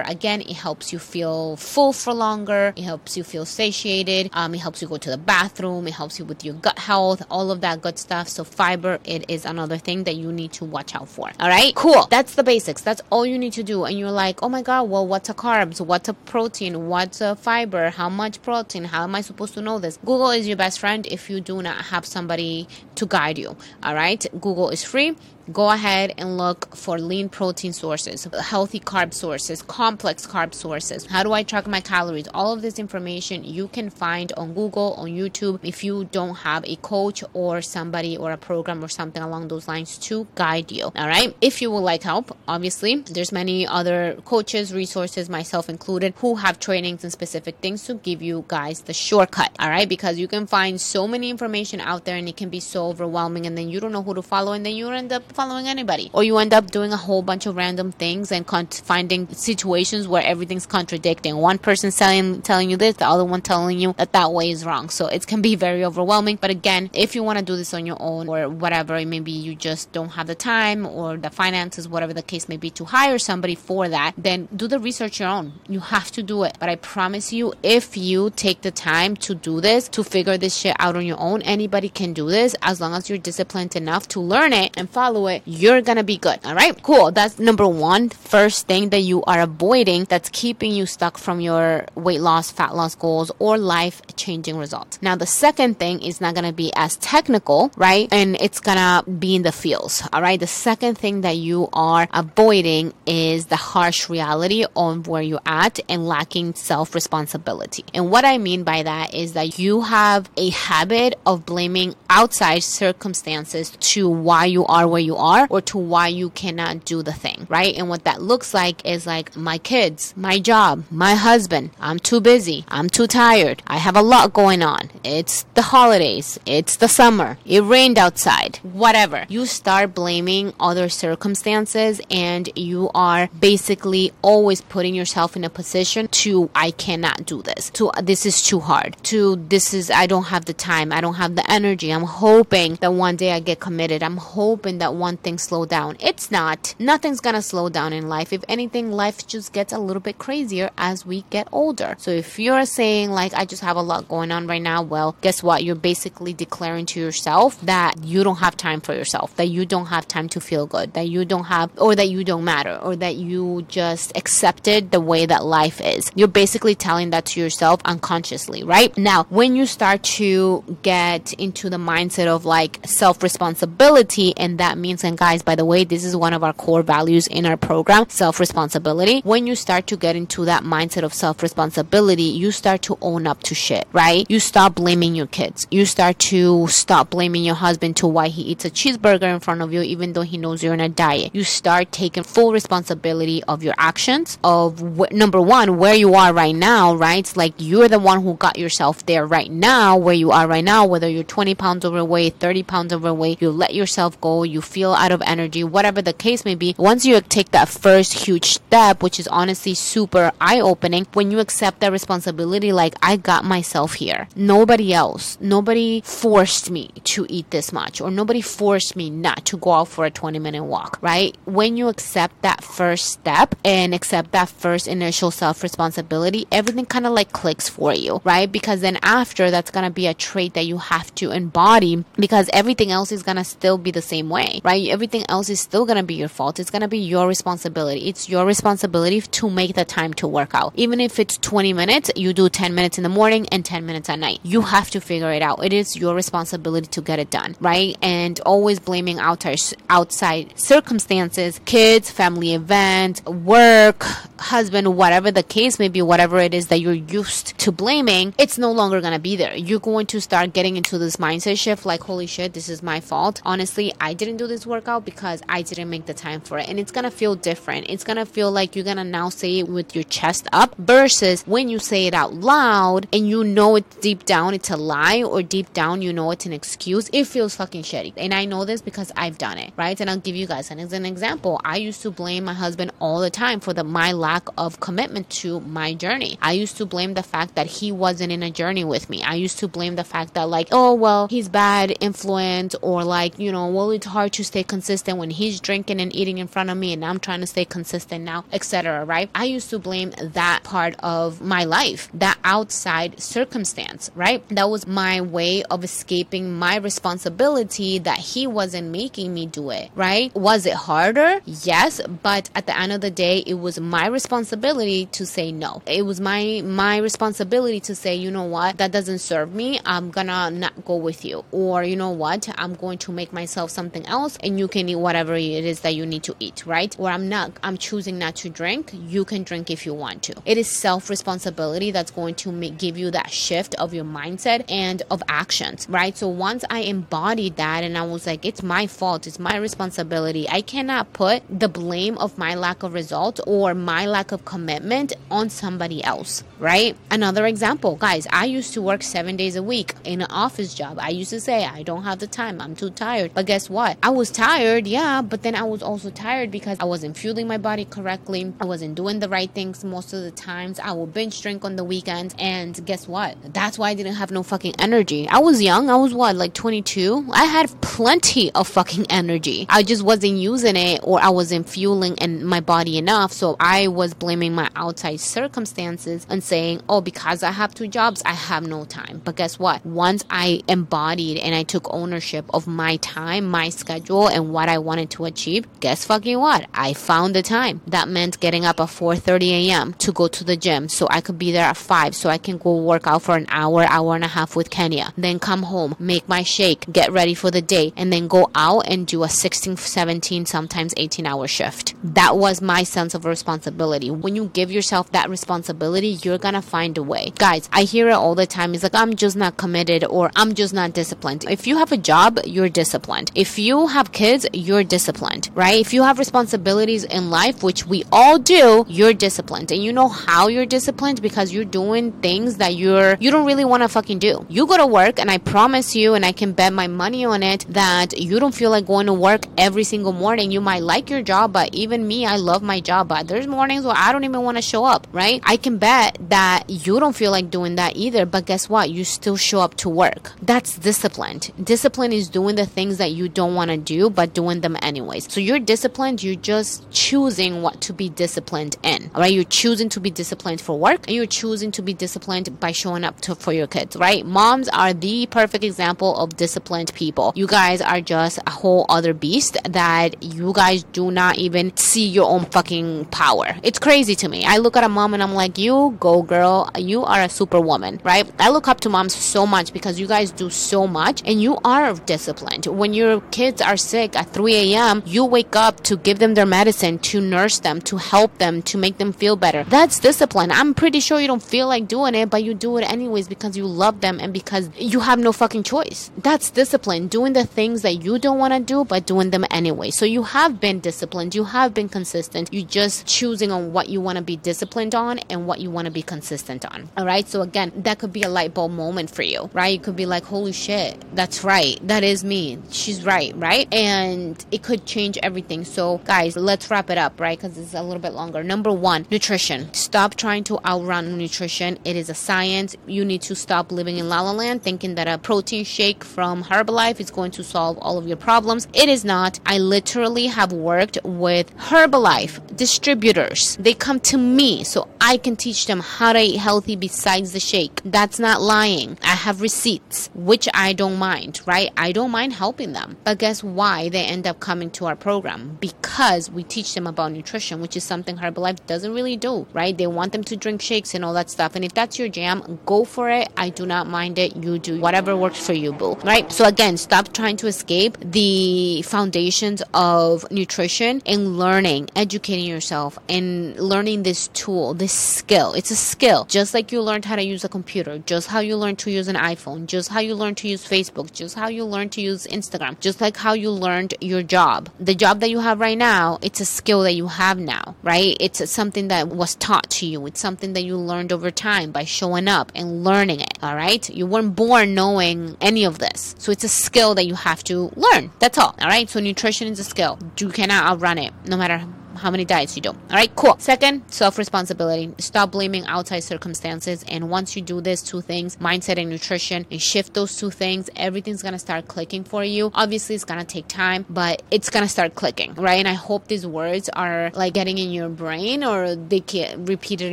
again, 0.00 0.40
it 0.40 0.52
helps 0.52 0.92
you 0.92 0.98
feel 0.98 1.56
full 1.56 1.92
for 1.92 2.12
longer. 2.12 2.72
It 2.76 2.82
helps 2.82 3.16
you 3.16 3.24
feel 3.24 3.44
satiated. 3.44 4.30
Um, 4.32 4.54
it 4.54 4.58
helps 4.58 4.82
you 4.82 4.88
go 4.88 4.96
to 4.96 5.10
the 5.10 5.18
bathroom. 5.18 5.86
It 5.86 5.94
helps 5.94 6.18
you 6.18 6.24
with 6.24 6.44
your 6.44 6.54
gut 6.54 6.78
health, 6.78 7.22
all 7.30 7.50
of 7.50 7.60
that 7.62 7.82
good 7.82 7.98
stuff. 7.98 8.28
So 8.28 8.44
fiber, 8.44 8.98
it 9.04 9.30
is 9.30 9.44
another 9.44 9.78
thing 9.78 10.04
that 10.04 10.16
you 10.16 10.32
need 10.32 10.52
to 10.54 10.64
watch 10.64 10.94
out 10.94 11.08
for. 11.08 11.30
All 11.40 11.48
right, 11.48 11.74
cool. 11.74 12.06
That's 12.10 12.34
the 12.34 12.42
basics. 12.42 12.82
That's 12.82 13.02
all 13.10 13.26
you 13.26 13.38
need 13.38 13.52
to 13.54 13.62
do. 13.62 13.84
And 13.84 13.98
you're 13.98 14.10
like, 14.10 14.42
oh 14.42 14.48
my 14.48 14.62
god, 14.62 14.84
well, 14.90 15.06
what's 15.06 15.28
a 15.28 15.34
carbs? 15.34 15.80
What's 15.80 16.08
a 16.08 16.14
protein? 16.14 16.88
What's 16.88 17.20
a 17.20 17.36
fiber? 17.36 17.90
How 17.90 18.08
much 18.08 18.42
protein? 18.42 18.84
How 18.84 19.04
am 19.04 19.14
I 19.14 19.20
supposed 19.20 19.54
to 19.54 19.62
know 19.62 19.78
this? 19.78 19.98
Google 19.98 20.30
is 20.30 20.46
your 20.46 20.56
best 20.56 20.78
friend 20.78 21.06
if 21.06 21.28
you 21.30 21.40
do 21.40 21.62
not 21.62 21.76
have 21.86 22.06
somebody 22.06 22.68
to 22.96 23.06
guide 23.06 23.38
you. 23.38 23.56
All 23.82 23.94
right, 23.94 24.24
Google 24.40 24.70
is 24.70 24.84
free 24.84 25.16
go 25.52 25.70
ahead 25.70 26.14
and 26.16 26.36
look 26.36 26.74
for 26.74 26.98
lean 26.98 27.28
protein 27.28 27.72
sources, 27.72 28.26
healthy 28.40 28.80
carb 28.80 29.12
sources, 29.12 29.62
complex 29.62 30.26
carb 30.26 30.54
sources. 30.54 31.06
How 31.06 31.22
do 31.22 31.32
I 31.32 31.42
track 31.42 31.66
my 31.66 31.80
calories? 31.80 32.28
All 32.34 32.52
of 32.52 32.62
this 32.62 32.78
information 32.78 33.44
you 33.44 33.68
can 33.68 33.90
find 33.90 34.32
on 34.36 34.54
Google, 34.54 34.94
on 34.94 35.08
YouTube, 35.08 35.60
if 35.62 35.84
you 35.84 36.04
don't 36.04 36.36
have 36.36 36.64
a 36.64 36.76
coach 36.76 37.22
or 37.32 37.60
somebody 37.62 38.16
or 38.16 38.32
a 38.32 38.36
program 38.36 38.82
or 38.82 38.88
something 38.88 39.22
along 39.22 39.48
those 39.48 39.68
lines 39.68 39.98
to 39.98 40.26
guide 40.34 40.72
you. 40.72 40.84
All 40.84 41.08
right. 41.08 41.36
If 41.40 41.60
you 41.60 41.70
would 41.70 41.80
like 41.80 42.02
help, 42.02 42.36
obviously, 42.48 42.96
there's 42.96 43.32
many 43.32 43.66
other 43.66 44.18
coaches, 44.24 44.72
resources, 44.72 45.28
myself 45.28 45.68
included, 45.68 46.14
who 46.18 46.36
have 46.36 46.58
trainings 46.58 47.04
and 47.04 47.12
specific 47.12 47.58
things 47.58 47.84
to 47.84 47.94
give 47.94 48.22
you 48.22 48.44
guys 48.48 48.82
the 48.82 48.94
shortcut. 48.94 49.50
All 49.58 49.68
right. 49.68 49.88
Because 49.88 50.18
you 50.18 50.28
can 50.28 50.46
find 50.46 50.80
so 50.80 51.06
many 51.06 51.30
information 51.30 51.80
out 51.80 52.04
there 52.04 52.16
and 52.16 52.28
it 52.28 52.36
can 52.36 52.48
be 52.48 52.60
so 52.60 52.88
overwhelming 52.88 53.46
and 53.46 53.58
then 53.58 53.68
you 53.68 53.80
don't 53.80 53.92
know 53.92 54.02
who 54.02 54.14
to 54.14 54.22
follow 54.22 54.52
and 54.52 54.64
then 54.64 54.74
you 54.74 54.88
end 54.90 55.12
up 55.12 55.33
following 55.34 55.66
anybody. 55.66 56.10
Or 56.12 56.22
you 56.22 56.38
end 56.38 56.54
up 56.54 56.70
doing 56.70 56.92
a 56.92 56.96
whole 56.96 57.22
bunch 57.22 57.46
of 57.46 57.56
random 57.56 57.92
things 57.92 58.30
and 58.30 58.46
con- 58.46 58.68
finding 58.68 59.28
situations 59.28 60.06
where 60.06 60.22
everything's 60.22 60.66
contradicting. 60.66 61.36
One 61.36 61.58
person 61.58 61.90
telling 61.90 62.42
telling 62.42 62.70
you 62.70 62.76
this, 62.76 62.96
the 62.96 63.06
other 63.06 63.24
one 63.24 63.42
telling 63.42 63.78
you 63.78 63.94
that 63.98 64.12
that 64.12 64.32
way 64.32 64.50
is 64.50 64.64
wrong. 64.64 64.88
So 64.88 65.06
it 65.06 65.26
can 65.26 65.42
be 65.42 65.56
very 65.56 65.84
overwhelming. 65.84 66.38
But 66.40 66.50
again, 66.50 66.88
if 66.92 67.14
you 67.14 67.22
want 67.22 67.38
to 67.40 67.44
do 67.44 67.56
this 67.56 67.74
on 67.74 67.84
your 67.84 67.96
own 68.00 68.28
or 68.28 68.48
whatever, 68.48 69.04
maybe 69.04 69.32
you 69.32 69.54
just 69.54 69.90
don't 69.92 70.10
have 70.10 70.28
the 70.28 70.34
time 70.34 70.86
or 70.86 71.16
the 71.16 71.30
finances, 71.30 71.88
whatever 71.88 72.14
the 72.14 72.22
case 72.22 72.48
may 72.48 72.56
be, 72.56 72.70
to 72.70 72.84
hire 72.84 73.18
somebody 73.18 73.56
for 73.56 73.88
that, 73.88 74.12
then 74.16 74.48
do 74.54 74.68
the 74.68 74.78
research 74.78 75.18
your 75.20 75.28
own. 75.28 75.52
You 75.68 75.80
have 75.80 76.12
to 76.12 76.22
do 76.22 76.44
it. 76.44 76.56
But 76.60 76.68
I 76.68 76.76
promise 76.76 77.32
you, 77.32 77.52
if 77.62 77.96
you 77.96 78.30
take 78.30 78.62
the 78.62 78.70
time 78.70 79.16
to 79.16 79.34
do 79.34 79.60
this, 79.60 79.88
to 79.88 80.04
figure 80.04 80.38
this 80.38 80.56
shit 80.56 80.76
out 80.78 80.96
on 80.96 81.04
your 81.04 81.20
own, 81.20 81.42
anybody 81.42 81.88
can 81.88 82.12
do 82.12 82.28
this 82.28 82.54
as 82.62 82.80
long 82.80 82.94
as 82.94 83.08
you're 83.08 83.18
disciplined 83.18 83.74
enough 83.74 84.06
to 84.08 84.20
learn 84.20 84.52
it 84.52 84.72
and 84.76 84.88
follow 84.88 85.23
it, 85.26 85.42
you're 85.44 85.80
gonna 85.80 86.04
be 86.04 86.16
good. 86.16 86.38
All 86.44 86.54
right, 86.54 86.80
cool. 86.82 87.10
That's 87.10 87.38
number 87.38 87.66
one, 87.66 88.08
first 88.08 88.66
thing 88.66 88.90
that 88.90 89.00
you 89.00 89.22
are 89.24 89.40
avoiding 89.40 90.04
that's 90.04 90.28
keeping 90.30 90.72
you 90.72 90.86
stuck 90.86 91.18
from 91.18 91.40
your 91.40 91.86
weight 91.94 92.20
loss, 92.20 92.50
fat 92.50 92.74
loss 92.74 92.94
goals, 92.94 93.30
or 93.38 93.58
life 93.58 94.02
changing 94.16 94.56
results. 94.56 94.98
Now, 95.02 95.16
the 95.16 95.26
second 95.26 95.78
thing 95.78 96.02
is 96.02 96.20
not 96.20 96.34
gonna 96.34 96.52
be 96.52 96.72
as 96.76 96.96
technical, 96.96 97.70
right? 97.76 98.08
And 98.12 98.36
it's 98.40 98.60
gonna 98.60 99.02
be 99.04 99.36
in 99.36 99.42
the 99.42 99.52
feels. 99.52 100.02
All 100.12 100.22
right, 100.22 100.38
the 100.38 100.46
second 100.46 100.96
thing 100.96 101.22
that 101.22 101.36
you 101.36 101.68
are 101.72 102.08
avoiding 102.12 102.92
is 103.06 103.46
the 103.46 103.56
harsh 103.56 104.08
reality 104.08 104.64
on 104.76 105.02
where 105.04 105.22
you're 105.22 105.40
at 105.46 105.80
and 105.88 106.06
lacking 106.06 106.54
self 106.54 106.94
responsibility. 106.94 107.84
And 107.92 108.10
what 108.10 108.24
I 108.24 108.38
mean 108.38 108.64
by 108.64 108.82
that 108.82 109.14
is 109.14 109.34
that 109.34 109.58
you 109.58 109.82
have 109.82 110.30
a 110.36 110.50
habit 110.50 111.18
of 111.26 111.44
blaming 111.46 111.94
outside 112.08 112.62
circumstances 112.62 113.70
to 113.78 114.08
why 114.08 114.46
you 114.46 114.64
are 114.66 114.86
where 114.86 115.00
you 115.00 115.13
are 115.16 115.46
or 115.50 115.60
to 115.60 115.78
why 115.78 116.08
you 116.08 116.30
cannot 116.30 116.84
do 116.84 117.02
the 117.02 117.12
thing, 117.12 117.46
right? 117.50 117.74
And 117.76 117.88
what 117.88 118.04
that 118.04 118.22
looks 118.22 118.54
like 118.54 118.84
is 118.84 119.06
like 119.06 119.36
my 119.36 119.58
kids, 119.58 120.14
my 120.16 120.38
job, 120.38 120.84
my 120.90 121.14
husband, 121.14 121.70
I'm 121.80 121.98
too 121.98 122.20
busy, 122.20 122.64
I'm 122.68 122.88
too 122.88 123.06
tired, 123.06 123.62
I 123.66 123.78
have 123.78 123.96
a 123.96 124.02
lot 124.02 124.32
going 124.32 124.62
on. 124.62 124.90
It's 125.02 125.44
the 125.54 125.62
holidays, 125.62 126.38
it's 126.46 126.76
the 126.76 126.88
summer, 126.88 127.38
it 127.44 127.62
rained 127.62 127.98
outside, 127.98 128.56
whatever. 128.62 129.26
You 129.28 129.46
start 129.46 129.94
blaming 129.94 130.52
other 130.58 130.88
circumstances 130.88 132.00
and 132.10 132.48
you 132.56 132.90
are 132.94 133.28
basically 133.38 134.12
always 134.22 134.60
putting 134.62 134.94
yourself 134.94 135.36
in 135.36 135.44
a 135.44 135.50
position 135.50 136.08
to, 136.08 136.50
I 136.54 136.70
cannot 136.70 137.26
do 137.26 137.42
this, 137.42 137.70
to, 137.70 137.90
this 138.02 138.24
is 138.24 138.40
too 138.40 138.60
hard, 138.60 138.96
to, 139.04 139.36
this 139.36 139.74
is, 139.74 139.90
I 139.90 140.06
don't 140.06 140.24
have 140.24 140.46
the 140.46 140.54
time, 140.54 140.92
I 140.92 141.00
don't 141.00 141.14
have 141.14 141.34
the 141.34 141.50
energy. 141.50 141.92
I'm 141.92 142.04
hoping 142.04 142.76
that 142.76 142.92
one 142.92 143.16
day 143.16 143.32
I 143.32 143.40
get 143.40 143.60
committed. 143.60 144.02
I'm 144.02 144.16
hoping 144.16 144.78
that 144.78 144.94
one 144.94 145.03
thing 145.12 145.38
slow 145.38 145.64
down. 145.64 145.96
It's 146.00 146.30
not. 146.30 146.74
Nothing's 146.78 147.20
gonna 147.20 147.42
slow 147.42 147.68
down 147.68 147.92
in 147.92 148.08
life. 148.08 148.32
If 148.32 148.44
anything, 148.48 148.90
life 148.90 149.26
just 149.26 149.52
gets 149.52 149.72
a 149.72 149.78
little 149.78 150.00
bit 150.00 150.18
crazier 150.18 150.70
as 150.76 151.06
we 151.06 151.22
get 151.30 151.48
older. 151.52 151.94
So 151.98 152.10
if 152.10 152.38
you're 152.38 152.66
saying 152.66 153.10
like 153.10 153.34
I 153.34 153.44
just 153.44 153.62
have 153.62 153.76
a 153.76 153.82
lot 153.82 154.08
going 154.08 154.32
on 154.32 154.46
right 154.46 154.62
now, 154.62 154.82
well, 154.82 155.16
guess 155.20 155.42
what? 155.42 155.64
You're 155.64 155.74
basically 155.74 156.32
declaring 156.32 156.86
to 156.86 157.00
yourself 157.00 157.60
that 157.62 158.02
you 158.02 158.24
don't 158.24 158.38
have 158.38 158.56
time 158.56 158.80
for 158.80 158.94
yourself, 158.94 159.36
that 159.36 159.48
you 159.48 159.66
don't 159.66 159.86
have 159.86 160.06
time 160.08 160.28
to 160.30 160.40
feel 160.40 160.66
good, 160.66 160.94
that 160.94 161.08
you 161.08 161.24
don't 161.24 161.44
have 161.44 161.70
or 161.76 161.94
that 161.94 162.08
you 162.08 162.24
don't 162.24 162.44
matter, 162.44 162.76
or 162.82 162.96
that 162.96 163.16
you 163.16 163.64
just 163.68 164.16
accepted 164.16 164.90
the 164.90 165.00
way 165.00 165.26
that 165.26 165.44
life 165.44 165.80
is. 165.80 166.10
You're 166.14 166.28
basically 166.28 166.74
telling 166.74 167.10
that 167.10 167.26
to 167.26 167.40
yourself 167.40 167.80
unconsciously, 167.84 168.62
right? 168.64 168.96
Now, 168.96 169.24
when 169.30 169.56
you 169.56 169.66
start 169.66 170.02
to 170.18 170.64
get 170.82 171.32
into 171.34 171.70
the 171.70 171.76
mindset 171.76 172.26
of 172.26 172.44
like 172.44 172.80
self 172.84 173.22
responsibility, 173.22 174.34
and 174.36 174.58
that 174.58 174.78
means, 174.78 174.93
and 175.02 175.18
guys, 175.18 175.42
by 175.42 175.56
the 175.56 175.64
way, 175.64 175.82
this 175.82 176.04
is 176.04 176.14
one 176.14 176.32
of 176.32 176.44
our 176.44 176.52
core 176.52 176.82
values 176.82 177.26
in 177.26 177.46
our 177.46 177.56
program, 177.56 178.08
self 178.08 178.38
responsibility. 178.38 179.20
When 179.24 179.46
you 179.46 179.56
start 179.56 179.86
to 179.88 179.96
get 179.96 180.14
into 180.14 180.44
that 180.44 180.62
mindset 180.62 181.02
of 181.02 181.14
self 181.14 181.42
responsibility, 181.42 182.22
you 182.22 182.52
start 182.52 182.82
to 182.82 182.98
own 183.00 183.26
up 183.26 183.42
to 183.44 183.54
shit, 183.54 183.88
right? 183.92 184.26
You 184.30 184.38
stop 184.38 184.74
blaming 184.74 185.14
your 185.14 185.26
kids. 185.26 185.66
You 185.70 185.86
start 185.86 186.18
to 186.30 186.68
stop 186.68 187.10
blaming 187.10 187.44
your 187.44 187.54
husband 187.56 187.96
to 187.96 188.06
why 188.06 188.28
he 188.28 188.42
eats 188.42 188.64
a 188.64 188.70
cheeseburger 188.70 189.32
in 189.32 189.40
front 189.40 189.62
of 189.62 189.72
you, 189.72 189.80
even 189.80 190.12
though 190.12 190.22
he 190.22 190.36
knows 190.36 190.62
you're 190.62 190.74
in 190.74 190.80
a 190.80 190.88
diet. 190.88 191.34
You 191.34 191.44
start 191.44 191.90
taking 191.90 192.22
full 192.22 192.52
responsibility 192.52 193.42
of 193.44 193.62
your 193.62 193.74
actions, 193.78 194.38
of 194.44 195.10
number 195.10 195.40
one, 195.40 195.78
where 195.78 195.94
you 195.94 196.14
are 196.14 196.32
right 196.32 196.54
now, 196.54 196.94
right? 196.94 197.18
It's 197.18 197.36
like 197.36 197.54
you're 197.56 197.88
the 197.88 197.98
one 197.98 198.22
who 198.22 198.34
got 198.34 198.58
yourself 198.58 199.06
there 199.06 199.26
right 199.26 199.50
now, 199.50 199.96
where 199.96 200.14
you 200.14 200.30
are 200.30 200.46
right 200.46 200.64
now, 200.64 200.84
whether 200.84 201.08
you're 201.08 201.24
20 201.24 201.54
pounds 201.54 201.84
overweight, 201.84 202.38
30 202.38 202.62
pounds 202.64 202.92
overweight, 202.92 203.40
you 203.40 203.50
let 203.50 203.74
yourself 203.74 204.20
go, 204.20 204.42
you 204.42 204.60
feel 204.60 204.83
feel 204.84 204.92
out 204.92 205.12
of 205.12 205.22
energy, 205.24 205.64
whatever 205.64 206.02
the 206.02 206.12
case 206.12 206.44
may 206.44 206.54
be. 206.54 206.74
Once 206.76 207.06
you 207.06 207.18
take 207.22 207.50
that 207.52 207.70
first 207.70 208.12
huge 208.26 208.52
step, 208.60 209.02
which 209.02 209.18
is 209.18 209.26
honestly 209.28 209.72
super 209.72 210.30
eye 210.42 210.60
opening, 210.60 211.06
when 211.14 211.30
you 211.30 211.38
accept 211.38 211.80
that 211.80 211.90
responsibility, 211.90 212.70
like 212.70 212.94
I 213.00 213.16
got 213.16 213.46
myself 213.46 213.94
here. 213.94 214.28
Nobody 214.36 214.92
else, 214.92 215.38
nobody 215.40 216.02
forced 216.04 216.70
me 216.70 216.90
to 217.04 217.24
eat 217.30 217.50
this 217.50 217.72
much, 217.72 218.02
or 218.02 218.10
nobody 218.10 218.42
forced 218.42 218.94
me 218.94 219.08
not 219.08 219.46
to 219.46 219.56
go 219.56 219.72
out 219.72 219.88
for 219.88 220.04
a 220.04 220.10
20 220.10 220.38
minute 220.38 220.64
walk, 220.64 220.98
right? 221.00 221.34
When 221.46 221.78
you 221.78 221.88
accept 221.88 222.42
that 222.42 222.62
first 222.62 223.06
step 223.06 223.54
and 223.64 223.94
accept 223.94 224.32
that 224.32 224.50
first 224.50 224.86
initial 224.86 225.30
self 225.30 225.62
responsibility, 225.62 226.46
everything 226.52 226.84
kind 226.84 227.06
of 227.06 227.12
like 227.12 227.32
clicks 227.32 227.70
for 227.70 227.94
you, 227.94 228.20
right? 228.22 228.52
Because 228.52 228.82
then 228.82 228.98
after, 229.02 229.50
that's 229.50 229.70
gonna 229.70 229.90
be 229.90 230.06
a 230.06 230.12
trait 230.12 230.52
that 230.52 230.66
you 230.66 230.76
have 230.76 231.14
to 231.14 231.30
embody 231.30 232.04
because 232.16 232.50
everything 232.52 232.90
else 232.90 233.10
is 233.12 233.22
gonna 233.22 233.44
still 233.44 233.78
be 233.78 233.90
the 233.90 234.02
same 234.02 234.28
way, 234.28 234.60
right? 234.64 234.88
Everything 234.88 235.24
else 235.28 235.48
is 235.50 235.60
still 235.60 235.84
gonna 235.84 236.02
be 236.02 236.14
your 236.14 236.28
fault. 236.28 236.58
It's 236.58 236.70
gonna 236.70 236.88
be 236.88 236.98
your 236.98 237.28
responsibility. 237.28 238.08
It's 238.08 238.28
your 238.28 238.44
responsibility 238.46 239.20
to 239.20 239.50
make 239.50 239.74
the 239.74 239.84
time 239.84 240.14
to 240.14 240.26
work 240.26 240.54
out. 240.54 240.72
Even 240.74 241.00
if 241.00 241.18
it's 241.18 241.36
20 241.36 241.72
minutes, 241.74 242.10
you 242.16 242.32
do 242.32 242.48
10 242.48 242.74
minutes 242.74 242.98
in 242.98 243.04
the 243.04 243.10
morning 243.10 243.46
and 243.52 243.64
10 243.64 243.84
minutes 243.86 244.08
at 244.08 244.18
night. 244.18 244.40
You 244.42 244.62
have 244.62 244.90
to 244.92 245.00
figure 245.00 245.30
it 245.30 245.42
out. 245.42 245.64
It 245.64 245.72
is 245.72 245.96
your 245.96 246.14
responsibility 246.14 246.88
to 246.88 247.02
get 247.02 247.18
it 247.18 247.30
done, 247.30 247.54
right? 247.60 247.96
And 248.02 248.40
always 248.40 248.80
blaming 248.80 249.18
outside 249.18 249.60
outside 249.90 250.58
circumstances, 250.58 251.60
kids, 251.66 252.10
family 252.10 252.54
event, 252.54 253.24
work, 253.26 254.02
husband, 254.38 254.96
whatever 254.96 255.30
the 255.30 255.42
case 255.42 255.78
may 255.78 255.88
be, 255.88 256.00
whatever 256.00 256.38
it 256.38 256.54
is 256.54 256.68
that 256.68 256.80
you're 256.80 256.92
used 256.92 257.58
to 257.58 257.70
blaming, 257.70 258.34
it's 258.38 258.56
no 258.56 258.72
longer 258.72 259.00
gonna 259.02 259.18
be 259.18 259.36
there. 259.36 259.54
You're 259.54 259.80
going 259.80 260.06
to 260.06 260.20
start 260.20 260.54
getting 260.54 260.76
into 260.76 260.98
this 260.98 261.16
mindset 261.16 261.58
shift 261.58 261.84
like, 261.84 262.02
holy 262.02 262.26
shit, 262.26 262.54
this 262.54 262.68
is 262.70 262.82
my 262.82 263.00
fault. 263.00 263.42
Honestly, 263.44 263.92
I 264.00 264.14
didn't 264.14 264.38
do 264.38 264.46
this 264.46 264.53
workout 264.66 265.04
because 265.04 265.42
I 265.48 265.62
didn't 265.62 265.90
make 265.90 266.06
the 266.06 266.14
time 266.14 266.40
for 266.40 266.58
it. 266.58 266.68
And 266.68 266.78
it's 266.78 266.92
gonna 266.92 267.10
feel 267.10 267.34
different. 267.34 267.86
It's 267.88 268.04
gonna 268.04 268.26
feel 268.26 268.50
like 268.50 268.76
you're 268.76 268.84
gonna 268.84 269.04
now 269.04 269.28
say 269.28 269.58
it 269.58 269.68
with 269.68 269.94
your 269.94 270.04
chest 270.04 270.46
up 270.52 270.74
versus 270.78 271.42
when 271.46 271.68
you 271.68 271.78
say 271.78 272.06
it 272.06 272.14
out 272.14 272.34
loud 272.34 273.06
and 273.12 273.28
you 273.28 273.42
know 273.42 273.76
it 273.76 274.00
deep 274.00 274.24
down 274.24 274.54
it's 274.54 274.70
a 274.70 274.76
lie 274.76 275.22
or 275.22 275.42
deep 275.42 275.72
down 275.72 276.02
you 276.02 276.12
know 276.12 276.30
it's 276.30 276.46
an 276.46 276.52
excuse, 276.52 277.10
it 277.12 277.24
feels 277.24 277.56
fucking 277.56 277.82
shitty. 277.82 278.12
And 278.16 278.32
I 278.32 278.44
know 278.44 278.64
this 278.64 278.80
because 278.80 279.10
I've 279.16 279.38
done 279.38 279.58
it, 279.58 279.72
right? 279.76 280.00
And 280.00 280.08
I'll 280.08 280.18
give 280.18 280.36
you 280.36 280.46
guys 280.46 280.70
an, 280.70 280.78
as 280.78 280.92
an 280.92 281.06
example. 281.06 281.60
I 281.64 281.76
used 281.76 282.02
to 282.02 282.10
blame 282.10 282.44
my 282.44 282.54
husband 282.54 282.92
all 283.00 283.20
the 283.20 283.30
time 283.30 283.60
for 283.60 283.72
the 283.72 283.84
my 283.84 284.12
lack 284.12 284.46
of 284.56 284.80
commitment 284.80 285.30
to 285.30 285.60
my 285.60 285.94
journey. 285.94 286.38
I 286.40 286.52
used 286.52 286.76
to 286.78 286.86
blame 286.86 287.14
the 287.14 287.22
fact 287.22 287.54
that 287.54 287.66
he 287.66 287.92
wasn't 287.92 288.32
in 288.32 288.42
a 288.42 288.50
journey 288.50 288.84
with 288.84 289.10
me. 289.10 289.22
I 289.22 289.34
used 289.34 289.58
to 289.60 289.68
blame 289.68 289.96
the 289.96 290.04
fact 290.04 290.34
that 290.34 290.48
like, 290.48 290.68
oh 290.72 290.94
well, 290.94 291.28
he's 291.28 291.48
bad 291.48 291.96
influence 292.00 292.74
or 292.82 293.04
like, 293.04 293.38
you 293.38 293.52
know, 293.52 293.68
well 293.68 293.90
it's 293.90 294.06
hard 294.06 294.32
to 294.34 294.43
stay 294.44 294.62
consistent 294.62 295.18
when 295.18 295.30
he's 295.30 295.60
drinking 295.60 296.00
and 296.00 296.14
eating 296.14 296.38
in 296.38 296.46
front 296.46 296.70
of 296.70 296.76
me 296.76 296.92
and 296.92 297.04
I'm 297.04 297.18
trying 297.18 297.40
to 297.40 297.46
stay 297.46 297.64
consistent 297.64 298.24
now, 298.24 298.44
etc. 298.52 299.04
Right? 299.04 299.30
I 299.34 299.44
used 299.44 299.70
to 299.70 299.78
blame 299.78 300.12
that 300.20 300.62
part 300.64 300.94
of 301.00 301.40
my 301.40 301.64
life, 301.64 302.08
that 302.14 302.38
outside 302.44 303.20
circumstance, 303.20 304.10
right? 304.14 304.46
That 304.48 304.70
was 304.70 304.86
my 304.86 305.20
way 305.20 305.62
of 305.64 305.84
escaping 305.84 306.54
my 306.54 306.76
responsibility 306.76 307.98
that 307.98 308.18
he 308.18 308.46
wasn't 308.46 308.88
making 308.90 309.32
me 309.34 309.46
do 309.46 309.70
it, 309.70 309.90
right? 309.94 310.34
Was 310.34 310.66
it 310.66 310.74
harder? 310.74 311.40
Yes, 311.44 312.00
but 312.22 312.50
at 312.54 312.66
the 312.66 312.78
end 312.78 312.92
of 312.92 313.00
the 313.00 313.10
day, 313.10 313.38
it 313.46 313.54
was 313.54 313.80
my 313.80 314.06
responsibility 314.06 315.06
to 315.06 315.26
say 315.26 315.52
no. 315.52 315.82
It 315.86 316.02
was 316.02 316.20
my 316.20 316.62
my 316.64 316.98
responsibility 316.98 317.80
to 317.80 317.94
say, 317.94 318.14
you 318.14 318.30
know 318.30 318.44
what, 318.44 318.78
that 318.78 318.92
doesn't 318.92 319.18
serve 319.18 319.54
me. 319.54 319.80
I'm 319.84 320.10
gonna 320.10 320.50
not 320.50 320.84
go 320.84 320.96
with 320.96 321.24
you. 321.24 321.44
Or 321.50 321.82
you 321.82 321.96
know 321.96 322.10
what, 322.10 322.48
I'm 322.58 322.74
going 322.74 322.98
to 322.98 323.12
make 323.12 323.32
myself 323.32 323.70
something 323.70 324.06
else 324.06 324.33
and 324.42 324.58
you 324.58 324.68
can 324.68 324.88
eat 324.88 324.96
whatever 324.96 325.34
it 325.34 325.64
is 325.64 325.80
that 325.80 325.94
you 325.94 326.06
need 326.06 326.22
to 326.24 326.34
eat, 326.40 326.66
right? 326.66 326.94
Or 326.98 327.10
I'm 327.10 327.28
not 327.28 327.52
I'm 327.62 327.76
choosing 327.78 328.18
not 328.18 328.36
to 328.36 328.50
drink. 328.50 328.90
You 328.92 329.24
can 329.24 329.42
drink 329.42 329.70
if 329.70 329.86
you 329.86 329.94
want 329.94 330.22
to. 330.24 330.34
It 330.44 330.58
is 330.58 330.68
self 330.68 331.10
responsibility 331.10 331.90
that's 331.90 332.10
going 332.10 332.34
to 332.36 332.52
make, 332.52 332.78
give 332.78 332.96
you 332.98 333.10
that 333.12 333.30
shift 333.30 333.74
of 333.76 333.94
your 333.94 334.04
mindset 334.04 334.70
and 334.70 335.02
of 335.10 335.22
actions, 335.28 335.86
right? 335.88 336.16
So 336.16 336.28
once 336.28 336.64
I 336.70 336.80
embodied 336.80 337.56
that 337.56 337.84
and 337.84 337.96
I 337.96 338.02
was 338.02 338.26
like, 338.26 338.44
it's 338.44 338.62
my 338.62 338.86
fault, 338.86 339.26
it's 339.26 339.38
my 339.38 339.56
responsibility. 339.56 340.48
I 340.48 340.60
cannot 340.62 341.12
put 341.12 341.42
the 341.48 341.68
blame 341.68 342.18
of 342.18 342.38
my 342.38 342.54
lack 342.54 342.82
of 342.82 342.94
result 342.94 343.40
or 343.46 343.74
my 343.74 344.06
lack 344.06 344.32
of 344.32 344.44
commitment 344.44 345.12
on 345.30 345.50
somebody 345.50 346.02
else, 346.04 346.44
right? 346.58 346.96
Another 347.10 347.46
example, 347.46 347.96
guys, 347.96 348.26
I 348.30 348.46
used 348.46 348.74
to 348.74 348.82
work 348.82 349.02
seven 349.02 349.36
days 349.36 349.56
a 349.56 349.62
week 349.62 349.94
in 350.04 350.20
an 350.20 350.30
office 350.30 350.74
job. 350.74 350.98
I 351.00 351.10
used 351.10 351.30
to 351.30 351.40
say, 351.40 351.64
I 351.64 351.82
don't 351.82 352.04
have 352.04 352.18
the 352.18 352.26
time, 352.26 352.60
I'm 352.60 352.74
too 352.76 352.90
tired. 352.90 353.32
But 353.34 353.46
guess 353.46 353.68
what? 353.68 353.98
I 354.02 354.10
was 354.10 354.23
tired, 354.30 354.86
yeah, 354.86 355.22
but 355.22 355.42
then 355.42 355.54
I 355.54 355.62
was 355.62 355.82
also 355.82 356.10
tired 356.10 356.50
because 356.50 356.78
I 356.80 356.84
wasn't 356.84 357.16
fueling 357.16 357.46
my 357.46 357.58
body 357.58 357.84
correctly. 357.84 358.52
I 358.60 358.64
wasn't 358.64 358.94
doing 358.94 359.20
the 359.20 359.28
right 359.28 359.50
things 359.50 359.84
most 359.84 360.12
of 360.12 360.22
the 360.22 360.30
times. 360.30 360.78
I 360.78 360.92
would 360.92 361.12
binge 361.12 361.40
drink 361.42 361.64
on 361.64 361.76
the 361.76 361.84
weekends. 361.84 362.34
And 362.38 362.84
guess 362.86 363.08
what? 363.08 363.36
That's 363.52 363.78
why 363.78 363.90
I 363.90 363.94
didn't 363.94 364.14
have 364.14 364.30
no 364.30 364.42
fucking 364.42 364.74
energy. 364.78 365.28
I 365.28 365.38
was 365.38 365.62
young. 365.62 365.90
I 365.90 365.96
was 365.96 366.14
what, 366.14 366.36
like 366.36 366.54
22? 366.54 367.28
I 367.32 367.44
had 367.44 367.70
plenty 367.80 368.50
of 368.52 368.68
fucking 368.68 369.06
energy. 369.10 369.66
I 369.68 369.82
just 369.82 370.02
wasn't 370.02 370.36
using 370.36 370.76
it 370.76 371.00
or 371.02 371.20
I 371.20 371.30
wasn't 371.30 371.68
fueling 371.68 372.18
and 372.20 372.44
my 372.44 372.60
body 372.60 372.98
enough. 372.98 373.32
So 373.32 373.56
I 373.58 373.88
was 373.88 374.14
blaming 374.14 374.54
my 374.54 374.70
outside 374.76 375.20
circumstances 375.20 376.26
and 376.30 376.42
saying, 376.42 376.82
oh, 376.88 377.00
because 377.00 377.42
I 377.42 377.50
have 377.50 377.74
two 377.74 377.88
jobs, 377.88 378.22
I 378.24 378.34
have 378.34 378.66
no 378.66 378.84
time. 378.84 379.22
But 379.24 379.36
guess 379.36 379.58
what? 379.58 379.84
Once 379.84 380.24
I 380.30 380.62
embodied 380.68 381.38
and 381.38 381.54
I 381.54 381.62
took 381.62 381.92
ownership 381.92 382.44
of 382.52 382.66
my 382.66 382.96
time, 382.96 383.46
my 383.50 383.68
schedule, 383.68 384.13
and 384.22 384.52
what 384.52 384.68
I 384.68 384.78
wanted 384.78 385.10
to 385.10 385.24
achieve, 385.24 385.66
guess 385.80 386.04
fucking 386.04 386.38
what? 386.38 386.66
I 386.72 386.92
found 386.92 387.34
the 387.34 387.42
time. 387.42 387.80
That 387.86 388.08
meant 388.08 388.40
getting 388.40 388.64
up 388.64 388.80
at 388.80 388.88
4:30 388.88 389.68
a.m. 389.68 389.94
to 389.94 390.12
go 390.12 390.28
to 390.28 390.44
the 390.44 390.56
gym 390.56 390.88
so 390.88 391.06
I 391.10 391.20
could 391.20 391.38
be 391.38 391.52
there 391.52 391.66
at 391.66 391.76
5 391.76 392.14
so 392.14 392.30
I 392.30 392.38
can 392.38 392.58
go 392.58 392.76
work 392.76 393.06
out 393.06 393.22
for 393.22 393.36
an 393.36 393.46
hour, 393.48 393.84
hour 393.84 394.14
and 394.14 394.24
a 394.24 394.28
half 394.28 394.56
with 394.56 394.70
Kenya. 394.70 395.12
Then 395.16 395.38
come 395.38 395.64
home, 395.64 395.96
make 395.98 396.28
my 396.28 396.42
shake, 396.42 396.86
get 396.92 397.12
ready 397.12 397.34
for 397.34 397.50
the 397.50 397.62
day, 397.62 397.92
and 397.96 398.12
then 398.12 398.28
go 398.28 398.50
out 398.54 398.88
and 398.88 399.06
do 399.06 399.22
a 399.22 399.28
16, 399.28 399.76
17, 399.76 400.46
sometimes 400.46 400.94
18 400.96 401.26
hour 401.26 401.46
shift. 401.46 401.94
That 402.02 402.36
was 402.36 402.62
my 402.62 402.82
sense 402.82 403.14
of 403.14 403.24
responsibility. 403.24 404.10
When 404.10 404.36
you 404.36 404.46
give 404.46 404.70
yourself 404.70 405.10
that 405.12 405.30
responsibility, 405.30 406.18
you're 406.22 406.38
gonna 406.38 406.62
find 406.62 406.96
a 406.98 407.02
way. 407.02 407.32
Guys, 407.38 407.68
I 407.72 407.82
hear 407.82 408.08
it 408.08 408.12
all 408.12 408.34
the 408.34 408.46
time. 408.46 408.74
It's 408.74 408.82
like, 408.82 408.94
I'm 408.94 409.16
just 409.16 409.36
not 409.36 409.56
committed 409.56 410.04
or 410.04 410.30
I'm 410.36 410.54
just 410.54 410.74
not 410.74 410.92
disciplined. 410.92 411.44
If 411.48 411.66
you 411.66 411.78
have 411.78 411.92
a 411.92 411.96
job, 411.96 412.40
you're 412.44 412.68
disciplined. 412.68 413.30
If 413.34 413.58
you 413.58 413.88
have 413.88 414.03
kids, 414.12 414.46
you're 414.52 414.84
disciplined, 414.84 415.50
right? 415.54 415.80
If 415.80 415.92
you 415.92 416.02
have 416.02 416.18
responsibilities 416.18 417.04
in 417.04 417.30
life, 417.30 417.62
which 417.62 417.86
we 417.86 418.04
all 418.12 418.38
do, 418.38 418.84
you're 418.88 419.12
disciplined. 419.12 419.70
And 419.72 419.82
you 419.82 419.92
know 419.92 420.08
how 420.08 420.48
you're 420.48 420.66
disciplined 420.66 421.22
because 421.22 421.52
you're 421.52 421.64
doing 421.64 422.12
things 422.12 422.56
that 422.56 422.74
you're, 422.74 423.16
you 423.20 423.30
don't 423.30 423.46
really 423.46 423.64
want 423.64 423.82
to 423.82 423.88
fucking 423.88 424.18
do. 424.18 424.46
You 424.48 424.66
go 424.66 424.76
to 424.76 424.86
work 424.86 425.18
and 425.18 425.30
I 425.30 425.38
promise 425.38 425.94
you, 425.94 426.14
and 426.14 426.24
I 426.24 426.32
can 426.32 426.52
bet 426.52 426.72
my 426.72 426.86
money 426.86 427.24
on 427.24 427.42
it 427.42 427.66
that 427.70 428.18
you 428.18 428.38
don't 428.40 428.54
feel 428.54 428.70
like 428.70 428.86
going 428.86 429.06
to 429.06 429.12
work 429.12 429.42
every 429.56 429.84
single 429.84 430.12
morning. 430.12 430.50
You 430.50 430.60
might 430.60 430.82
like 430.82 431.10
your 431.10 431.22
job, 431.22 431.52
but 431.52 431.74
even 431.74 432.06
me, 432.06 432.26
I 432.26 432.36
love 432.36 432.62
my 432.62 432.80
job, 432.80 433.08
but 433.08 433.28
there's 433.28 433.46
mornings 433.46 433.84
where 433.84 433.96
I 433.96 434.12
don't 434.12 434.24
even 434.24 434.42
want 434.42 434.58
to 434.58 434.62
show 434.62 434.84
up, 434.84 435.06
right? 435.12 435.40
I 435.44 435.56
can 435.56 435.78
bet 435.78 436.18
that 436.28 436.64
you 436.68 437.00
don't 437.00 437.14
feel 437.14 437.30
like 437.30 437.50
doing 437.50 437.76
that 437.76 437.96
either, 437.96 438.26
but 438.26 438.46
guess 438.46 438.68
what? 438.68 438.90
You 438.90 439.04
still 439.04 439.36
show 439.36 439.60
up 439.60 439.74
to 439.78 439.88
work. 439.88 440.32
That's 440.42 440.78
disciplined. 440.78 441.52
Discipline 441.62 442.12
is 442.12 442.28
doing 442.28 442.56
the 442.56 442.66
things 442.66 442.98
that 442.98 443.12
you 443.12 443.28
don't 443.28 443.54
want 443.54 443.70
to 443.70 443.76
do, 443.76 443.93
but 444.10 444.34
doing 444.34 444.60
them 444.60 444.76
anyways. 444.82 445.32
So 445.32 445.40
you're 445.40 445.58
disciplined, 445.58 446.22
you're 446.22 446.34
just 446.34 446.90
choosing 446.90 447.62
what 447.62 447.80
to 447.82 447.92
be 447.92 448.08
disciplined 448.08 448.76
in, 448.82 449.10
all 449.14 449.20
right? 449.20 449.32
You're 449.32 449.44
choosing 449.44 449.88
to 449.90 450.00
be 450.00 450.10
disciplined 450.10 450.60
for 450.60 450.78
work, 450.78 451.06
and 451.06 451.16
you're 451.16 451.26
choosing 451.26 451.70
to 451.72 451.82
be 451.82 451.94
disciplined 451.94 452.60
by 452.60 452.72
showing 452.72 453.04
up 453.04 453.20
to, 453.22 453.34
for 453.34 453.52
your 453.52 453.66
kids, 453.66 453.96
right? 453.96 454.24
Moms 454.24 454.68
are 454.68 454.92
the 454.92 455.26
perfect 455.26 455.64
example 455.64 456.16
of 456.16 456.36
disciplined 456.36 456.92
people. 456.94 457.32
You 457.34 457.46
guys 457.46 457.80
are 457.80 458.00
just 458.00 458.38
a 458.46 458.50
whole 458.50 458.86
other 458.88 459.14
beast 459.14 459.56
that 459.68 460.22
you 460.22 460.52
guys 460.52 460.84
do 460.84 461.10
not 461.10 461.38
even 461.38 461.76
see 461.76 462.06
your 462.06 462.28
own 462.30 462.44
fucking 462.46 463.06
power. 463.06 463.56
It's 463.62 463.78
crazy 463.78 464.14
to 464.16 464.28
me. 464.28 464.44
I 464.44 464.58
look 464.58 464.76
at 464.76 464.84
a 464.84 464.88
mom 464.88 465.14
and 465.14 465.22
I'm 465.22 465.34
like, 465.34 465.58
you 465.58 465.96
go 466.00 466.22
girl, 466.22 466.70
you 466.76 467.04
are 467.04 467.22
a 467.22 467.28
superwoman, 467.28 468.00
right? 468.04 468.30
I 468.38 468.50
look 468.50 468.68
up 468.68 468.80
to 468.80 468.88
moms 468.88 469.14
so 469.14 469.46
much 469.46 469.72
because 469.72 469.98
you 470.00 470.06
guys 470.06 470.30
do 470.30 470.50
so 470.50 470.86
much 470.86 471.22
and 471.24 471.40
you 471.40 471.58
are 471.64 471.94
disciplined. 471.94 472.66
When 472.66 472.94
your 472.94 473.20
kids 473.30 473.60
are 473.60 473.73
sick 473.76 474.16
at 474.16 474.30
3 474.30 474.74
a.m., 474.74 475.02
you 475.06 475.24
wake 475.24 475.56
up 475.56 475.82
to 475.84 475.96
give 475.96 476.18
them 476.18 476.34
their 476.34 476.46
medicine, 476.46 476.98
to 477.00 477.20
nurse 477.20 477.60
them, 477.60 477.80
to 477.82 477.96
help 477.96 478.38
them, 478.38 478.62
to 478.62 478.78
make 478.78 478.98
them 478.98 479.12
feel 479.12 479.36
better. 479.36 479.64
That's 479.64 479.98
discipline. 479.98 480.50
I'm 480.50 480.74
pretty 480.74 481.00
sure 481.00 481.20
you 481.20 481.26
don't 481.26 481.42
feel 481.42 481.68
like 481.68 481.88
doing 481.88 482.14
it, 482.14 482.30
but 482.30 482.44
you 482.44 482.54
do 482.54 482.76
it 482.78 482.90
anyways 482.90 483.28
because 483.28 483.56
you 483.56 483.66
love 483.66 484.00
them 484.00 484.18
and 484.20 484.32
because 484.32 484.70
you 484.76 485.00
have 485.00 485.18
no 485.18 485.32
fucking 485.32 485.62
choice. 485.62 486.10
That's 486.18 486.50
discipline. 486.50 487.08
Doing 487.08 487.32
the 487.32 487.44
things 487.44 487.82
that 487.82 488.02
you 488.02 488.18
don't 488.18 488.38
want 488.38 488.54
to 488.54 488.60
do, 488.60 488.84
but 488.84 489.06
doing 489.06 489.30
them 489.30 489.44
anyway. 489.50 489.90
So 489.90 490.04
you 490.04 490.22
have 490.22 490.60
been 490.60 490.80
disciplined. 490.80 491.34
You 491.34 491.44
have 491.44 491.74
been 491.74 491.88
consistent. 491.88 492.52
You're 492.52 492.66
just 492.66 493.06
choosing 493.06 493.50
on 493.52 493.72
what 493.72 493.88
you 493.88 494.00
want 494.00 494.18
to 494.18 494.24
be 494.24 494.36
disciplined 494.36 494.94
on 494.94 495.18
and 495.30 495.46
what 495.46 495.60
you 495.60 495.70
want 495.70 495.86
to 495.86 495.92
be 495.92 496.02
consistent 496.02 496.64
on. 496.64 496.88
All 496.96 497.06
right. 497.06 497.26
So 497.28 497.42
again, 497.42 497.72
that 497.76 497.98
could 497.98 498.12
be 498.12 498.22
a 498.22 498.28
light 498.28 498.54
bulb 498.54 498.72
moment 498.72 499.10
for 499.10 499.22
you, 499.22 499.50
right? 499.52 499.72
You 499.74 499.80
could 499.80 499.96
be 499.96 500.06
like, 500.06 500.24
holy 500.24 500.52
shit, 500.52 501.02
that's 501.14 501.44
right. 501.44 501.78
That 501.86 502.04
is 502.04 502.24
me. 502.24 502.58
She's 502.70 503.04
right, 503.04 503.34
right? 503.36 503.63
Right? 503.64 503.74
And 503.78 504.44
it 504.50 504.62
could 504.62 504.86
change 504.86 505.18
everything. 505.22 505.64
So, 505.64 505.98
guys, 505.98 506.36
let's 506.36 506.70
wrap 506.70 506.90
it 506.90 506.98
up, 506.98 507.20
right? 507.20 507.38
Because 507.38 507.58
it's 507.58 507.74
a 507.74 507.82
little 507.82 508.00
bit 508.00 508.12
longer. 508.12 508.42
Number 508.42 508.72
one, 508.72 509.06
nutrition. 509.10 509.72
Stop 509.74 510.16
trying 510.16 510.44
to 510.44 510.58
outrun 510.66 511.16
nutrition. 511.16 511.78
It 511.84 511.96
is 511.96 512.08
a 512.08 512.14
science. 512.14 512.76
You 512.86 513.04
need 513.04 513.22
to 513.22 513.34
stop 513.34 513.72
living 513.72 513.98
in 513.98 514.08
la 514.08 514.20
la 514.20 514.32
land 514.32 514.62
thinking 514.62 514.94
that 514.96 515.08
a 515.08 515.18
protein 515.18 515.64
shake 515.64 516.04
from 516.04 516.44
Herbalife 516.44 517.00
is 517.00 517.10
going 517.10 517.30
to 517.32 517.44
solve 517.44 517.78
all 517.78 517.98
of 517.98 518.06
your 518.06 518.16
problems. 518.16 518.68
It 518.72 518.88
is 518.88 519.04
not. 519.04 519.40
I 519.46 519.58
literally 519.58 520.26
have 520.26 520.52
worked 520.52 520.98
with 521.04 521.54
Herbalife 521.56 522.56
distributors. 522.56 523.56
They 523.60 523.74
come 523.74 524.00
to 524.00 524.18
me 524.18 524.64
so 524.64 524.88
I 525.00 525.16
can 525.16 525.36
teach 525.36 525.66
them 525.66 525.80
how 525.80 526.12
to 526.12 526.20
eat 526.20 526.36
healthy 526.38 526.76
besides 526.76 527.32
the 527.32 527.40
shake. 527.40 527.80
That's 527.84 528.18
not 528.18 528.40
lying. 528.40 528.98
I 529.02 529.14
have 529.14 529.40
receipts, 529.40 530.10
which 530.14 530.48
I 530.54 530.72
don't 530.72 530.98
mind, 530.98 531.40
right? 531.46 531.70
I 531.76 531.92
don't 531.92 532.10
mind 532.10 532.32
helping 532.32 532.72
them. 532.72 532.96
But 533.04 533.18
guess 533.18 533.42
why 533.54 533.88
they 533.88 534.04
end 534.04 534.26
up 534.26 534.40
coming 534.40 534.70
to 534.72 534.86
our 534.86 534.96
program? 534.96 535.56
Because 535.60 536.30
we 536.30 536.42
teach 536.42 536.74
them 536.74 536.86
about 536.86 537.12
nutrition, 537.12 537.60
which 537.60 537.76
is 537.76 537.84
something 537.84 538.16
Herbalife 538.16 538.64
doesn't 538.66 538.92
really 538.92 539.16
do, 539.16 539.46
right? 539.52 539.76
They 539.76 539.86
want 539.86 540.12
them 540.12 540.24
to 540.24 540.36
drink 540.36 540.60
shakes 540.62 540.94
and 540.94 541.04
all 541.04 541.14
that 541.14 541.30
stuff. 541.30 541.54
And 541.54 541.64
if 541.64 541.74
that's 541.74 541.98
your 541.98 542.08
jam, 542.08 542.58
go 542.66 542.84
for 542.84 543.08
it. 543.10 543.28
I 543.36 543.50
do 543.50 543.66
not 543.66 543.86
mind 543.86 544.18
it. 544.18 544.36
You 544.36 544.58
do 544.58 544.80
whatever 544.80 545.16
works 545.16 545.44
for 545.44 545.52
you, 545.52 545.72
boo, 545.72 545.94
right? 546.04 546.30
So 546.32 546.44
again, 546.44 546.76
stop 546.76 547.12
trying 547.12 547.36
to 547.38 547.46
escape 547.46 547.96
the 548.00 548.82
foundations 548.82 549.62
of 549.72 550.30
nutrition 550.30 551.02
and 551.06 551.38
learning, 551.38 551.90
educating 551.96 552.46
yourself 552.46 552.98
and 553.08 553.58
learning 553.58 554.02
this 554.02 554.28
tool, 554.28 554.74
this 554.74 554.92
skill. 554.92 555.54
It's 555.54 555.70
a 555.70 555.76
skill. 555.76 556.24
Just 556.24 556.54
like 556.54 556.72
you 556.72 556.82
learned 556.82 557.04
how 557.04 557.16
to 557.16 557.22
use 557.22 557.44
a 557.44 557.48
computer, 557.48 557.98
just 557.98 558.28
how 558.28 558.40
you 558.40 558.56
learned 558.56 558.78
to 558.80 558.90
use 558.90 559.08
an 559.08 559.16
iPhone, 559.16 559.66
just 559.66 559.90
how 559.90 560.00
you 560.00 560.14
learned 560.14 560.36
to 560.38 560.48
use 560.48 560.66
Facebook, 560.66 561.12
just 561.12 561.34
how 561.34 561.48
you 561.48 561.64
learned 561.64 561.92
to 561.92 562.00
use 562.00 562.26
Instagram, 562.26 562.78
just 562.80 563.00
like 563.00 563.16
how 563.16 563.32
you 563.32 563.43
learned 563.50 563.94
your 564.00 564.22
job. 564.22 564.70
The 564.78 564.94
job 564.94 565.20
that 565.20 565.30
you 565.30 565.40
have 565.40 565.60
right 565.60 565.78
now, 565.78 566.18
it's 566.22 566.40
a 566.40 566.44
skill 566.44 566.82
that 566.82 566.94
you 566.94 567.08
have 567.08 567.38
now, 567.38 567.76
right? 567.82 568.16
It's 568.20 568.50
something 568.50 568.88
that 568.88 569.08
was 569.08 569.34
taught 569.36 569.70
to 569.70 569.86
you. 569.86 570.06
It's 570.06 570.20
something 570.20 570.52
that 570.54 570.62
you 570.62 570.76
learned 570.76 571.12
over 571.12 571.30
time 571.30 571.70
by 571.70 571.84
showing 571.84 572.28
up 572.28 572.52
and 572.54 572.84
learning 572.84 573.20
it, 573.20 573.38
all 573.42 573.56
right? 573.56 573.88
You 573.88 574.06
weren't 574.06 574.36
born 574.36 574.74
knowing 574.74 575.36
any 575.40 575.64
of 575.64 575.78
this. 575.78 576.14
So 576.18 576.32
it's 576.32 576.44
a 576.44 576.48
skill 576.48 576.94
that 576.94 577.06
you 577.06 577.14
have 577.14 577.42
to 577.44 577.70
learn. 577.76 578.10
That's 578.18 578.38
all, 578.38 578.54
all 578.60 578.68
right? 578.68 578.88
So 578.88 579.00
nutrition 579.00 579.48
is 579.48 579.58
a 579.58 579.64
skill. 579.64 579.98
You 580.18 580.30
cannot 580.30 580.64
outrun 580.64 580.98
it, 580.98 581.12
no 581.26 581.36
matter 581.36 581.64
how 581.96 582.10
many 582.10 582.24
diets 582.24 582.56
you 582.56 582.62
do. 582.62 582.70
All 582.70 582.76
right, 582.90 583.14
cool. 583.16 583.36
Second, 583.38 583.82
self 583.92 584.18
responsibility. 584.18 584.92
Stop 584.98 585.32
blaming 585.32 585.64
outside 585.66 586.00
circumstances. 586.00 586.84
And 586.88 587.10
once 587.10 587.36
you 587.36 587.42
do 587.42 587.60
these 587.60 587.82
two 587.82 588.00
things, 588.00 588.36
mindset 588.36 588.78
and 588.78 588.90
nutrition, 588.90 589.46
and 589.50 589.60
shift 589.60 589.94
those 589.94 590.16
two 590.16 590.30
things, 590.30 590.70
everything's 590.76 591.22
gonna 591.22 591.38
start 591.38 591.68
clicking 591.68 592.04
for 592.04 592.24
you. 592.24 592.50
Obviously, 592.54 592.94
it's 592.94 593.04
gonna 593.04 593.24
take 593.24 593.48
time, 593.48 593.84
but 593.88 594.22
it's 594.30 594.50
gonna 594.50 594.68
start 594.68 594.94
clicking, 594.94 595.34
right? 595.34 595.58
And 595.58 595.68
I 595.68 595.74
hope 595.74 596.08
these 596.08 596.26
words 596.26 596.68
are 596.70 597.10
like 597.14 597.34
getting 597.34 597.58
in 597.58 597.70
your 597.70 597.88
brain 597.88 598.44
or 598.44 598.74
they 598.74 599.00
get 599.00 599.38
repeated 599.38 599.92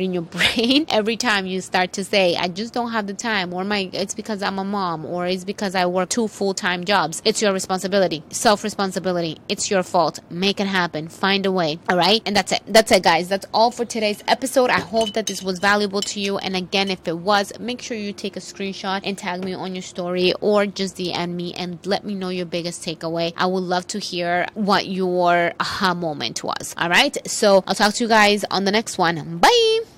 in 0.00 0.12
your 0.12 0.22
brain 0.36 0.86
every 0.88 1.16
time 1.16 1.46
you 1.46 1.60
start 1.60 1.92
to 1.94 2.04
say, 2.04 2.36
I 2.36 2.48
just 2.48 2.74
don't 2.74 2.92
have 2.92 3.06
the 3.06 3.14
time, 3.14 3.52
or 3.52 3.64
my 3.64 3.90
it's 3.92 4.14
because 4.14 4.42
I'm 4.42 4.58
a 4.58 4.64
mom, 4.64 5.04
or 5.04 5.26
it's 5.26 5.44
because 5.44 5.74
I 5.74 5.86
work 5.86 6.08
two 6.08 6.28
full 6.28 6.54
time 6.54 6.84
jobs. 6.84 7.22
It's 7.24 7.40
your 7.42 7.52
responsibility. 7.52 8.22
Self 8.30 8.64
responsibility. 8.64 9.38
It's 9.48 9.70
your 9.70 9.82
fault. 9.82 10.20
Make 10.30 10.60
it 10.60 10.66
happen. 10.66 11.08
Find 11.08 11.46
a 11.46 11.52
way. 11.52 11.78
All 11.92 11.98
right. 11.98 12.22
And 12.24 12.34
that's 12.34 12.52
it. 12.52 12.62
That's 12.66 12.90
it, 12.90 13.02
guys. 13.02 13.28
That's 13.28 13.44
all 13.52 13.70
for 13.70 13.84
today's 13.84 14.24
episode. 14.26 14.70
I 14.70 14.80
hope 14.80 15.12
that 15.12 15.26
this 15.26 15.42
was 15.42 15.58
valuable 15.58 16.00
to 16.00 16.20
you. 16.20 16.38
And 16.38 16.56
again, 16.56 16.88
if 16.88 17.06
it 17.06 17.18
was, 17.18 17.52
make 17.60 17.82
sure 17.82 17.98
you 17.98 18.14
take 18.14 18.34
a 18.34 18.40
screenshot 18.40 19.02
and 19.04 19.18
tag 19.18 19.44
me 19.44 19.52
on 19.52 19.74
your 19.74 19.82
story 19.82 20.32
or 20.40 20.64
just 20.64 20.96
DM 20.96 21.34
me 21.34 21.52
and 21.52 21.84
let 21.84 22.02
me 22.02 22.14
know 22.14 22.30
your 22.30 22.46
biggest 22.46 22.82
takeaway. 22.82 23.34
I 23.36 23.44
would 23.44 23.64
love 23.64 23.86
to 23.88 23.98
hear 23.98 24.46
what 24.54 24.86
your 24.86 25.52
aha 25.60 25.92
moment 25.92 26.42
was. 26.42 26.74
All 26.78 26.88
right. 26.88 27.14
So 27.28 27.62
I'll 27.66 27.74
talk 27.74 27.92
to 27.92 28.04
you 28.04 28.08
guys 28.08 28.42
on 28.50 28.64
the 28.64 28.72
next 28.72 28.96
one. 28.96 29.36
Bye. 29.36 29.91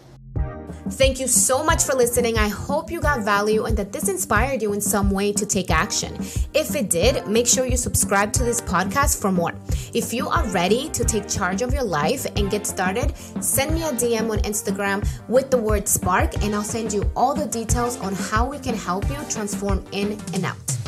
Thank 0.90 1.18
you 1.18 1.27
so 1.27 1.64
much 1.64 1.83
for 1.83 1.94
listening. 1.94 2.37
I 2.37 2.49
hope 2.49 2.90
you 2.90 3.01
got 3.01 3.25
value 3.25 3.64
and 3.64 3.75
that 3.79 3.90
this 3.90 4.11
inspired 4.11 4.61
you 4.61 4.75
in 4.75 4.83
some 4.83 5.11
way 5.11 5.33
to 5.33 5.47
take 5.47 5.70
action. 5.70 6.14
If 6.53 6.75
it 6.75 6.90
did, 6.90 7.27
make 7.27 7.47
sure 7.47 7.64
you 7.64 7.79
subscribe 7.79 8.35
to 8.35 8.44
this 8.44 8.61
podcast 8.61 9.18
for 9.18 9.33
more. 9.33 9.55
If 9.94 10.12
you 10.12 10.29
are 10.29 10.47
ready 10.49 10.90
to 10.90 11.03
take 11.03 11.27
charge 11.27 11.62
of 11.62 11.73
your 11.73 11.85
life 11.85 12.27
and 12.37 12.51
get 12.51 12.66
started, 12.66 13.16
send 13.40 13.75
me 13.75 13.83
a 13.83 13.92
DM 13.92 14.31
on 14.31 14.40
Instagram 14.40 15.09
with 15.27 15.51
the 15.51 15.59
word 15.59 15.88
spark, 15.88 16.42
and 16.42 16.55
I'll 16.55 16.62
send 16.62 16.92
you 16.92 17.11
all 17.16 17.35
the 17.35 17.47
details 17.47 17.99
on 18.01 18.14
how 18.14 18.47
we 18.47 18.59
can 18.59 18.75
help 18.75 19.09
you 19.09 19.18
transform 19.31 19.85
in 19.92 20.20
and 20.35 20.44
out. 20.44 20.84